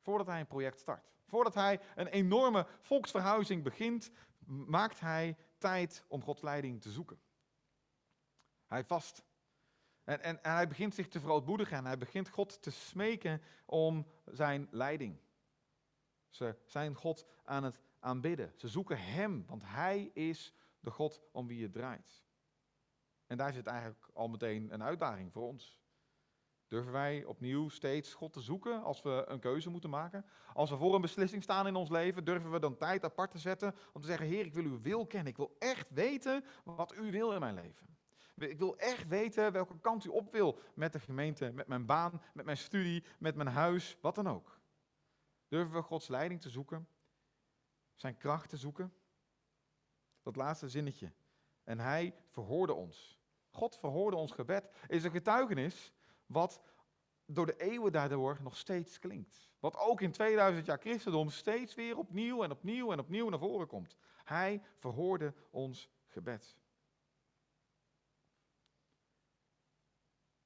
Voordat 0.00 0.26
hij 0.26 0.40
een 0.40 0.46
project 0.46 0.80
start. 0.80 1.12
Voordat 1.26 1.54
hij 1.54 1.80
een 1.94 2.06
enorme 2.06 2.66
volksverhuizing 2.80 3.62
begint, 3.62 4.10
maakt 4.46 5.00
hij 5.00 5.36
tijd 5.58 6.04
om 6.08 6.22
Gods 6.22 6.42
leiding 6.42 6.82
te 6.82 6.90
zoeken. 6.90 7.20
Hij 8.66 8.84
vast. 8.84 9.24
En, 10.04 10.22
en, 10.22 10.42
en 10.42 10.52
hij 10.52 10.68
begint 10.68 10.94
zich 10.94 11.08
te 11.08 11.20
verootmoedigen 11.20 11.76
en 11.76 11.86
hij 11.86 11.98
begint 11.98 12.28
God 12.28 12.62
te 12.62 12.70
smeken 12.70 13.42
om 13.64 14.06
zijn 14.24 14.68
leiding. 14.70 15.18
Ze 16.28 16.56
zijn 16.64 16.94
God 16.94 17.26
aan 17.44 17.64
het 17.64 17.80
aanbidden. 18.00 18.52
Ze 18.56 18.68
zoeken 18.68 18.98
Hem, 18.98 19.44
want 19.46 19.62
Hij 19.64 20.10
is 20.14 20.54
de 20.80 20.90
God 20.90 21.20
om 21.32 21.46
wie 21.46 21.62
het 21.62 21.72
draait. 21.72 22.22
En 23.30 23.36
daar 23.36 23.52
zit 23.52 23.66
eigenlijk 23.66 24.08
al 24.12 24.28
meteen 24.28 24.72
een 24.72 24.82
uitdaging 24.82 25.32
voor 25.32 25.42
ons. 25.42 25.78
Durven 26.66 26.92
wij 26.92 27.24
opnieuw 27.24 27.68
steeds 27.68 28.14
God 28.14 28.32
te 28.32 28.40
zoeken 28.40 28.82
als 28.82 29.02
we 29.02 29.24
een 29.26 29.40
keuze 29.40 29.70
moeten 29.70 29.90
maken? 29.90 30.24
Als 30.54 30.70
we 30.70 30.76
voor 30.76 30.94
een 30.94 31.00
beslissing 31.00 31.42
staan 31.42 31.66
in 31.66 31.74
ons 31.74 31.90
leven, 31.90 32.24
durven 32.24 32.50
we 32.50 32.58
dan 32.58 32.76
tijd 32.76 33.04
apart 33.04 33.30
te 33.30 33.38
zetten 33.38 33.74
om 33.92 34.00
te 34.00 34.06
zeggen: 34.06 34.26
Heer, 34.26 34.44
ik 34.44 34.54
wil 34.54 34.64
uw 34.64 34.80
wil 34.80 35.06
kennen. 35.06 35.30
Ik 35.30 35.36
wil 35.36 35.56
echt 35.58 35.90
weten 35.90 36.44
wat 36.64 36.94
u 36.94 37.10
wil 37.10 37.32
in 37.32 37.40
mijn 37.40 37.54
leven. 37.54 37.96
Ik 38.34 38.58
wil 38.58 38.78
echt 38.78 39.08
weten 39.08 39.52
welke 39.52 39.80
kant 39.80 40.04
u 40.04 40.08
op 40.08 40.32
wil 40.32 40.58
met 40.74 40.92
de 40.92 41.00
gemeente, 41.00 41.52
met 41.52 41.66
mijn 41.66 41.86
baan, 41.86 42.22
met 42.34 42.44
mijn 42.44 42.56
studie, 42.56 43.04
met 43.18 43.34
mijn 43.34 43.48
huis, 43.48 43.96
wat 44.00 44.14
dan 44.14 44.28
ook. 44.28 44.60
Durven 45.48 45.74
we 45.74 45.82
Gods 45.82 46.08
leiding 46.08 46.40
te 46.40 46.50
zoeken? 46.50 46.88
Zijn 47.94 48.16
kracht 48.16 48.48
te 48.48 48.56
zoeken? 48.56 48.92
Dat 50.22 50.36
laatste 50.36 50.68
zinnetje. 50.68 51.12
En 51.64 51.78
hij 51.78 52.14
verhoorde 52.28 52.74
ons. 52.74 53.19
God 53.50 53.76
verhoorde 53.76 54.16
ons 54.16 54.32
gebed. 54.32 54.70
Is 54.86 55.04
een 55.04 55.10
getuigenis 55.10 55.92
wat 56.26 56.60
door 57.26 57.46
de 57.46 57.56
eeuwen 57.56 57.92
daardoor 57.92 58.38
nog 58.42 58.56
steeds 58.56 58.98
klinkt. 58.98 59.50
Wat 59.60 59.76
ook 59.76 60.00
in 60.00 60.12
2000 60.12 60.66
jaar 60.66 60.78
christendom 60.78 61.30
steeds 61.30 61.74
weer 61.74 61.96
opnieuw 61.96 62.42
en 62.42 62.50
opnieuw 62.50 62.92
en 62.92 62.98
opnieuw 62.98 63.28
naar 63.28 63.38
voren 63.38 63.66
komt. 63.66 63.96
Hij 64.24 64.62
verhoorde 64.76 65.34
ons 65.50 65.88
gebed. 66.06 66.56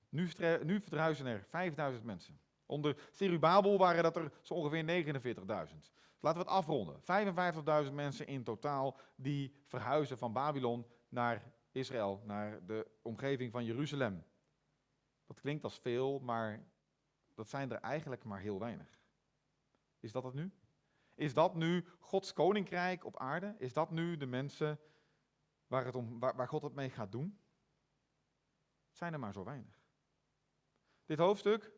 Nu, 0.08 0.28
nu 0.62 0.80
verhuizen 0.80 1.26
er 1.26 1.44
5000 1.48 2.04
mensen. 2.04 2.40
Onder 2.66 3.08
Serubabel 3.10 3.78
waren 3.78 4.02
dat 4.02 4.16
er 4.16 4.32
zo 4.42 4.54
ongeveer 4.54 5.04
49.000. 5.04 5.44
laten 6.20 6.42
we 6.42 6.48
het 6.48 6.48
afronden. 6.48 7.00
55.000 7.86 7.92
mensen 7.92 8.26
in 8.26 8.44
totaal 8.44 8.96
die 9.16 9.54
verhuizen 9.66 10.18
van 10.18 10.32
Babylon 10.32 10.86
naar 11.08 11.52
Israël, 11.74 12.22
naar 12.24 12.66
de 12.66 12.86
omgeving 13.02 13.52
van 13.52 13.64
Jeruzalem. 13.64 14.24
Dat 15.26 15.40
klinkt 15.40 15.64
als 15.64 15.78
veel, 15.78 16.18
maar 16.18 16.64
dat 17.34 17.48
zijn 17.48 17.70
er 17.70 17.80
eigenlijk 17.80 18.24
maar 18.24 18.40
heel 18.40 18.58
weinig. 18.58 18.98
Is 20.00 20.12
dat 20.12 20.24
het 20.24 20.34
nu? 20.34 20.52
Is 21.14 21.34
dat 21.34 21.54
nu 21.54 21.86
Gods 21.98 22.32
koninkrijk 22.32 23.04
op 23.04 23.18
aarde? 23.18 23.54
Is 23.58 23.72
dat 23.72 23.90
nu 23.90 24.16
de 24.16 24.26
mensen 24.26 24.80
waar, 25.66 25.84
het 25.84 25.94
om, 25.94 26.18
waar, 26.18 26.48
God 26.48 26.62
het 26.62 26.74
mee 26.74 26.90
gaat 26.90 27.12
doen? 27.12 27.38
Het 28.86 28.96
zijn 28.96 29.12
er 29.12 29.18
maar 29.18 29.32
zo 29.32 29.44
weinig. 29.44 29.82
Dit 31.04 31.18
hoofdstuk 31.18 31.72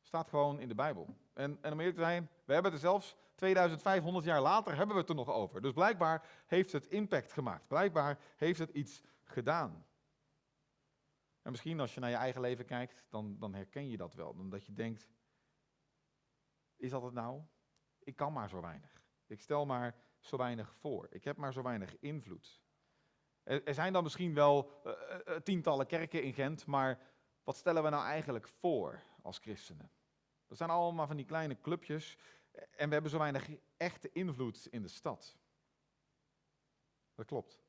staat 0.00 0.28
gewoon 0.28 0.60
in 0.60 0.68
de 0.68 0.74
Bijbel. 0.74 1.16
En, 1.32 1.58
en 1.62 1.72
om 1.72 1.78
eerlijk 1.78 1.96
te 1.96 2.02
zijn, 2.02 2.30
we 2.44 2.52
hebben 2.52 2.72
er 2.72 2.78
zelfs 2.78 3.16
2500 3.34 4.24
jaar 4.24 4.40
later 4.40 4.76
hebben 4.76 4.94
we 4.94 5.00
het 5.00 5.10
er 5.10 5.16
nog 5.16 5.28
over. 5.30 5.62
Dus 5.62 5.72
blijkbaar 5.72 6.26
heeft 6.46 6.72
het 6.72 6.86
impact 6.86 7.32
gemaakt. 7.32 7.68
Blijkbaar 7.68 8.18
heeft 8.36 8.58
het 8.58 8.70
iets 8.70 9.02
gedaan. 9.28 9.86
En 11.42 11.50
misschien 11.50 11.80
als 11.80 11.94
je 11.94 12.00
naar 12.00 12.10
je 12.10 12.16
eigen 12.16 12.40
leven 12.40 12.64
kijkt, 12.64 13.06
dan, 13.08 13.38
dan 13.38 13.54
herken 13.54 13.88
je 13.88 13.96
dat 13.96 14.14
wel. 14.14 14.34
Dan 14.34 14.50
dat 14.50 14.66
je 14.66 14.72
denkt, 14.72 15.08
is 16.76 16.90
dat 16.90 17.02
het 17.02 17.12
nou? 17.12 17.42
Ik 17.98 18.16
kan 18.16 18.32
maar 18.32 18.48
zo 18.48 18.60
weinig. 18.60 19.02
Ik 19.26 19.40
stel 19.40 19.66
maar 19.66 19.96
zo 20.18 20.36
weinig 20.36 20.74
voor. 20.74 21.06
Ik 21.10 21.24
heb 21.24 21.36
maar 21.36 21.52
zo 21.52 21.62
weinig 21.62 21.98
invloed. 21.98 22.62
Er, 23.42 23.64
er 23.64 23.74
zijn 23.74 23.92
dan 23.92 24.02
misschien 24.02 24.34
wel 24.34 24.80
uh, 24.84 24.92
uh, 25.26 25.36
tientallen 25.36 25.86
kerken 25.86 26.22
in 26.22 26.32
Gent, 26.32 26.66
maar 26.66 27.00
wat 27.44 27.56
stellen 27.56 27.82
we 27.82 27.88
nou 27.88 28.04
eigenlijk 28.04 28.48
voor 28.48 29.02
als 29.22 29.38
christenen? 29.38 29.90
Dat 30.46 30.58
zijn 30.58 30.70
allemaal 30.70 31.06
van 31.06 31.16
die 31.16 31.26
kleine 31.26 31.60
clubjes 31.60 32.18
en 32.52 32.86
we 32.86 32.92
hebben 32.92 33.10
zo 33.10 33.18
weinig 33.18 33.48
echte 33.76 34.12
invloed 34.12 34.66
in 34.66 34.82
de 34.82 34.88
stad. 34.88 35.36
Dat 37.14 37.26
klopt. 37.26 37.67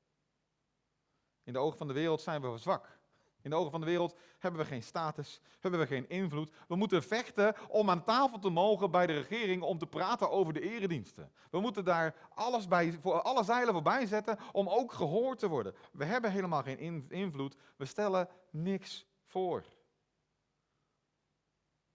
In 1.50 1.56
de 1.56 1.62
ogen 1.62 1.78
van 1.78 1.88
de 1.88 1.94
wereld 1.94 2.22
zijn 2.22 2.42
we 2.42 2.58
zwak. 2.58 3.00
In 3.42 3.50
de 3.50 3.56
ogen 3.56 3.72
van 3.72 3.80
de 3.80 3.86
wereld 3.86 4.16
hebben 4.40 4.62
we 4.62 4.68
geen 4.68 4.84
status, 4.84 5.42
hebben 5.60 5.80
we 5.80 5.88
geen 5.88 6.10
invloed. 6.10 6.52
We 6.68 6.76
moeten 6.76 7.04
vechten 7.04 7.56
om 7.68 7.90
aan 7.90 8.04
tafel 8.04 8.40
te 8.40 8.50
mogen 8.50 8.92
bij 8.92 9.08
de 9.08 9.14
regering 9.14 9.62
om 9.62 9.78
te 9.78 9.88
praten 9.88 10.32
over 10.32 10.54
de 10.54 10.62
erediensten. 10.62 11.32
We 11.52 11.60
moeten 11.60 11.86
daar 11.86 12.16
alles 12.34 12.68
bij, 12.68 12.98
voor 13.02 13.22
alle 13.22 13.44
zeilen 13.44 13.74
voorbij 13.74 14.06
zetten 14.06 14.38
om 14.52 14.70
ook 14.70 14.94
gehoord 14.94 15.40
te 15.40 15.48
worden. 15.48 15.76
We 15.92 16.06
hebben 16.06 16.32
helemaal 16.32 16.64
geen 16.64 17.10
invloed, 17.10 17.56
we 17.76 17.86
stellen 17.86 18.30
niks 18.50 19.06
voor. 19.26 19.64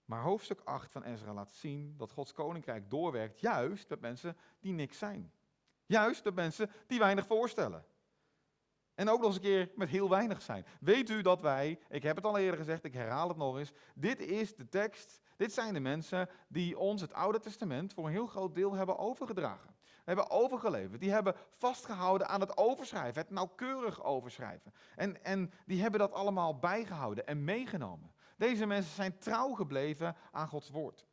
Maar 0.05 0.21
hoofdstuk 0.21 0.61
8 0.63 0.91
van 0.91 1.03
Ezra 1.03 1.33
laat 1.33 1.51
zien 1.51 1.95
dat 1.97 2.11
Gods 2.11 2.33
koninkrijk 2.33 2.89
doorwerkt 2.89 3.39
juist 3.39 3.89
met 3.89 4.01
mensen 4.01 4.37
die 4.59 4.73
niks 4.73 4.97
zijn. 4.97 5.31
Juist 5.85 6.23
met 6.23 6.35
mensen 6.35 6.71
die 6.87 6.99
weinig 6.99 7.25
voorstellen. 7.25 7.85
En 8.95 9.09
ook 9.09 9.17
nog 9.17 9.27
eens 9.27 9.35
een 9.35 9.41
keer 9.41 9.71
met 9.75 9.89
heel 9.89 10.09
weinig 10.09 10.41
zijn. 10.41 10.65
Weet 10.79 11.09
u 11.09 11.21
dat 11.21 11.41
wij, 11.41 11.79
ik 11.89 12.03
heb 12.03 12.15
het 12.15 12.25
al 12.25 12.37
eerder 12.37 12.59
gezegd, 12.59 12.83
ik 12.83 12.93
herhaal 12.93 13.27
het 13.27 13.37
nog 13.37 13.57
eens. 13.57 13.71
Dit 13.95 14.19
is 14.19 14.55
de 14.55 14.69
tekst, 14.69 15.21
dit 15.37 15.53
zijn 15.53 15.73
de 15.73 15.79
mensen 15.79 16.29
die 16.47 16.77
ons 16.77 17.01
het 17.01 17.13
Oude 17.13 17.39
Testament 17.39 17.93
voor 17.93 18.05
een 18.05 18.11
heel 18.11 18.27
groot 18.27 18.55
deel 18.55 18.73
hebben 18.73 18.97
overgedragen. 18.97 19.73
Hebben 20.03 20.29
overgeleverd. 20.29 20.99
Die 20.99 21.11
hebben 21.11 21.35
vastgehouden 21.57 22.27
aan 22.27 22.39
het 22.39 22.57
overschrijven, 22.57 23.21
het 23.21 23.29
nauwkeurig 23.29 24.03
overschrijven. 24.03 24.73
En, 24.95 25.23
en 25.23 25.51
die 25.65 25.81
hebben 25.81 25.99
dat 25.99 26.11
allemaal 26.11 26.59
bijgehouden 26.59 27.27
en 27.27 27.43
meegenomen. 27.43 28.13
Deze 28.37 28.65
mensen 28.65 28.93
zijn 28.95 29.17
trouw 29.19 29.53
gebleven 29.53 30.15
aan 30.31 30.47
Gods 30.47 30.69
woord. 30.69 31.05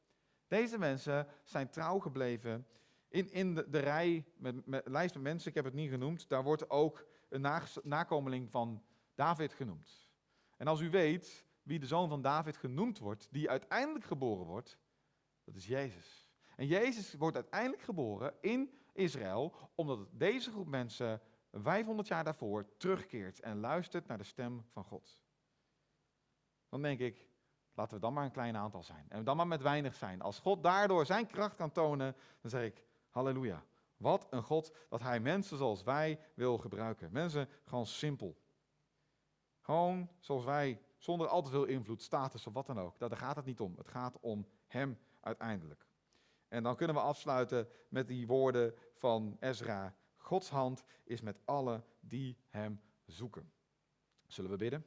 Deze 0.49 0.79
mensen 0.79 1.27
zijn 1.43 1.71
trouw 1.71 1.99
gebleven 1.99 2.67
In, 3.09 3.33
in 3.33 3.55
de, 3.55 3.71
de 3.71 3.79
rij, 3.79 4.25
met, 4.37 4.67
met 4.67 4.89
lijst 4.89 5.15
met 5.15 5.23
mensen, 5.23 5.49
ik 5.49 5.55
heb 5.55 5.65
het 5.65 5.75
niet 5.75 5.91
genoemd, 5.91 6.29
daar 6.29 6.43
wordt 6.43 6.71
ook 6.71 7.07
een 7.33 7.41
na, 7.41 7.63
nakomeling 7.83 8.51
van 8.51 8.83
David 9.15 9.53
genoemd. 9.53 10.11
En 10.57 10.67
als 10.67 10.81
u 10.81 10.91
weet 10.91 11.47
wie 11.63 11.79
de 11.79 11.87
zoon 11.87 12.09
van 12.09 12.23
David 12.23 12.57
genoemd 12.57 12.99
wordt, 12.99 13.29
die 13.31 13.51
uiteindelijk 13.51 14.05
geboren 14.05 14.47
wordt, 14.47 14.79
dat 15.45 15.55
is 15.55 15.67
Jezus. 15.67 16.29
En 16.57 16.67
Jezus 16.67 17.15
wordt 17.15 17.37
uiteindelijk 17.37 17.83
geboren 17.83 18.35
in 18.41 18.75
Israël, 18.93 19.55
omdat 19.75 20.09
deze 20.11 20.51
groep 20.51 20.67
mensen 20.67 21.21
500 21.53 22.09
jaar 22.09 22.25
daarvoor 22.25 22.77
terugkeert 22.77 23.41
en 23.41 23.61
luistert 23.61 24.07
naar 24.07 24.19
de 24.19 24.25
stem 24.25 24.65
van 24.71 24.85
God. 24.85 25.21
Dan 26.69 26.83
denk 26.83 26.99
ik, 26.99 27.27
laten 27.75 27.95
we 27.95 28.01
dan 28.01 28.13
maar 28.13 28.25
een 28.25 28.31
klein 28.31 28.57
aantal 28.57 28.83
zijn. 28.83 29.07
En 29.09 29.25
dan 29.25 29.37
maar 29.37 29.47
met 29.47 29.63
weinig 29.63 29.95
zijn. 29.95 30.21
Als 30.21 30.39
God 30.39 30.63
daardoor 30.63 31.07
zijn 31.07 31.27
kracht 31.27 31.57
kan 31.57 31.73
tonen, 31.73 32.17
dan 32.41 32.51
zeg 32.51 32.65
ik, 32.65 32.83
halleluja. 33.11 33.65
Wat 34.03 34.27
een 34.31 34.43
God 34.43 34.73
dat 34.89 35.03
hij 35.03 35.21
mensen 35.21 35.57
zoals 35.57 35.83
wij 35.83 36.21
wil 36.35 36.59
gebruiken. 36.59 37.13
Mensen 37.13 37.49
gewoon 37.65 37.87
simpel. 37.87 38.41
Gewoon 39.61 40.11
zoals 40.21 40.45
wij, 40.45 40.81
zonder 40.99 41.27
al 41.27 41.43
te 41.43 41.51
veel 41.51 41.65
invloed, 41.65 42.03
status 42.03 42.47
of 42.47 42.53
wat 42.53 42.67
dan 42.67 42.81
ook. 42.81 42.99
Daar 42.99 43.17
gaat 43.17 43.37
het 43.37 43.45
niet 43.45 43.61
om. 43.61 43.75
Het 43.77 43.89
gaat 43.89 44.21
om 44.21 44.49
hem 44.67 44.99
uiteindelijk. 45.21 45.87
En 46.49 46.63
dan 46.63 46.77
kunnen 46.77 46.97
we 46.97 47.03
afsluiten 47.03 47.69
met 47.89 48.09
die 48.09 48.27
woorden 48.27 48.75
van 48.95 49.37
Ezra. 49.41 49.97
Gods 50.17 50.49
hand 50.49 50.85
is 51.05 51.21
met 51.21 51.39
alle 51.45 51.85
die 52.01 52.39
hem 52.49 52.83
zoeken. 53.07 53.53
Zullen 54.27 54.51
we 54.51 54.57
bidden? 54.57 54.87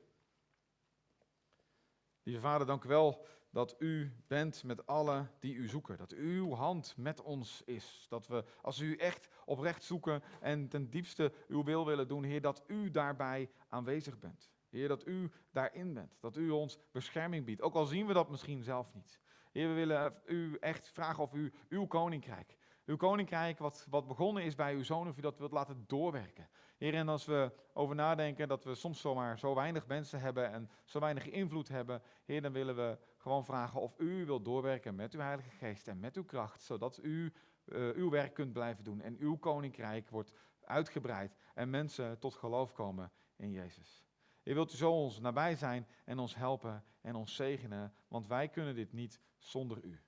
Lieve 2.23 2.41
Vader, 2.41 2.67
dank 2.67 2.83
u 2.83 2.87
wel 2.87 3.25
dat 3.55 3.75
u 3.79 4.11
bent 4.27 4.63
met 4.63 4.85
alle 4.87 5.27
die 5.39 5.55
u 5.55 5.67
zoeken. 5.67 5.97
Dat 5.97 6.11
uw 6.11 6.53
hand 6.53 6.93
met 6.97 7.21
ons 7.21 7.61
is. 7.65 8.05
Dat 8.09 8.27
we, 8.27 8.43
als 8.61 8.79
u 8.79 8.95
echt 8.95 9.29
oprecht 9.45 9.83
zoeken 9.83 10.23
en 10.41 10.67
ten 10.67 10.89
diepste 10.89 11.31
uw 11.47 11.63
wil 11.63 11.85
willen 11.85 12.07
doen, 12.07 12.23
Heer, 12.23 12.41
dat 12.41 12.63
u 12.67 12.91
daarbij 12.91 13.49
aanwezig 13.69 14.19
bent. 14.19 14.51
Heer, 14.69 14.87
dat 14.87 15.07
u 15.07 15.31
daarin 15.51 15.93
bent. 15.93 16.17
Dat 16.19 16.37
u 16.37 16.49
ons 16.49 16.79
bescherming 16.91 17.45
biedt. 17.45 17.61
Ook 17.61 17.73
al 17.75 17.85
zien 17.85 18.07
we 18.07 18.13
dat 18.13 18.29
misschien 18.29 18.63
zelf 18.63 18.93
niet. 18.93 19.19
Heer, 19.51 19.67
we 19.67 19.73
willen 19.73 20.21
u 20.25 20.57
echt 20.59 20.89
vragen 20.89 21.23
of 21.23 21.33
u 21.33 21.53
uw 21.69 21.85
koninkrijk, 21.85 22.57
uw 22.85 22.95
koninkrijk 22.95 23.59
wat, 23.59 23.87
wat 23.89 24.07
begonnen 24.07 24.43
is 24.43 24.55
bij 24.55 24.73
uw 24.73 24.83
zoon, 24.83 25.07
of 25.07 25.17
u 25.17 25.21
dat 25.21 25.37
wilt 25.37 25.51
laten 25.51 25.83
doorwerken. 25.87 26.49
Heer, 26.77 26.93
en 26.93 27.09
als 27.09 27.25
we 27.25 27.51
over 27.73 27.95
nadenken 27.95 28.47
dat 28.47 28.63
we 28.63 28.75
soms 28.75 29.01
zomaar 29.01 29.39
zo 29.39 29.55
weinig 29.55 29.87
mensen 29.87 30.19
hebben 30.19 30.51
en 30.51 30.69
zo 30.85 30.99
weinig 30.99 31.29
invloed 31.29 31.67
hebben, 31.67 32.01
Heer, 32.25 32.41
dan 32.41 32.51
willen 32.51 32.75
we 32.75 32.97
gewoon 33.17 33.45
vragen 33.45 33.81
of 33.81 33.99
u 33.99 34.25
wilt 34.25 34.45
doorwerken 34.45 34.95
met 34.95 35.13
uw 35.13 35.19
Heilige 35.19 35.49
Geest 35.49 35.87
en 35.87 35.99
met 35.99 36.15
uw 36.15 36.25
kracht, 36.25 36.61
zodat 36.61 36.99
u 37.03 37.33
uh, 37.65 37.95
uw 37.95 38.09
werk 38.09 38.33
kunt 38.33 38.53
blijven 38.53 38.83
doen 38.83 39.01
en 39.01 39.17
uw 39.19 39.37
koninkrijk 39.37 40.09
wordt 40.09 40.33
uitgebreid 40.61 41.35
en 41.53 41.69
mensen 41.69 42.19
tot 42.19 42.33
geloof 42.33 42.73
komen 42.73 43.11
in 43.35 43.51
Jezus. 43.51 44.05
Heer, 44.43 44.53
wilt 44.53 44.71
zo 44.71 44.91
ons 44.91 45.19
nabij 45.19 45.55
zijn 45.55 45.87
en 46.05 46.19
ons 46.19 46.35
helpen 46.35 46.83
en 47.01 47.15
ons 47.15 47.35
zegenen, 47.35 47.93
want 48.07 48.27
wij 48.27 48.49
kunnen 48.49 48.75
dit 48.75 48.93
niet 48.93 49.21
zonder 49.37 49.83
u. 49.83 50.01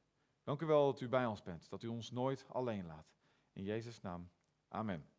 Dank 0.48 0.62
u 0.62 0.66
wel 0.66 0.86
dat 0.86 1.02
u 1.02 1.08
bij 1.08 1.26
ons 1.26 1.42
bent, 1.42 1.70
dat 1.70 1.84
u 1.84 1.88
ons 1.88 2.12
nooit 2.12 2.46
alleen 2.50 2.86
laat. 2.86 3.16
In 3.54 3.64
Jezus' 3.64 4.02
naam, 4.02 4.30
amen. 4.68 5.10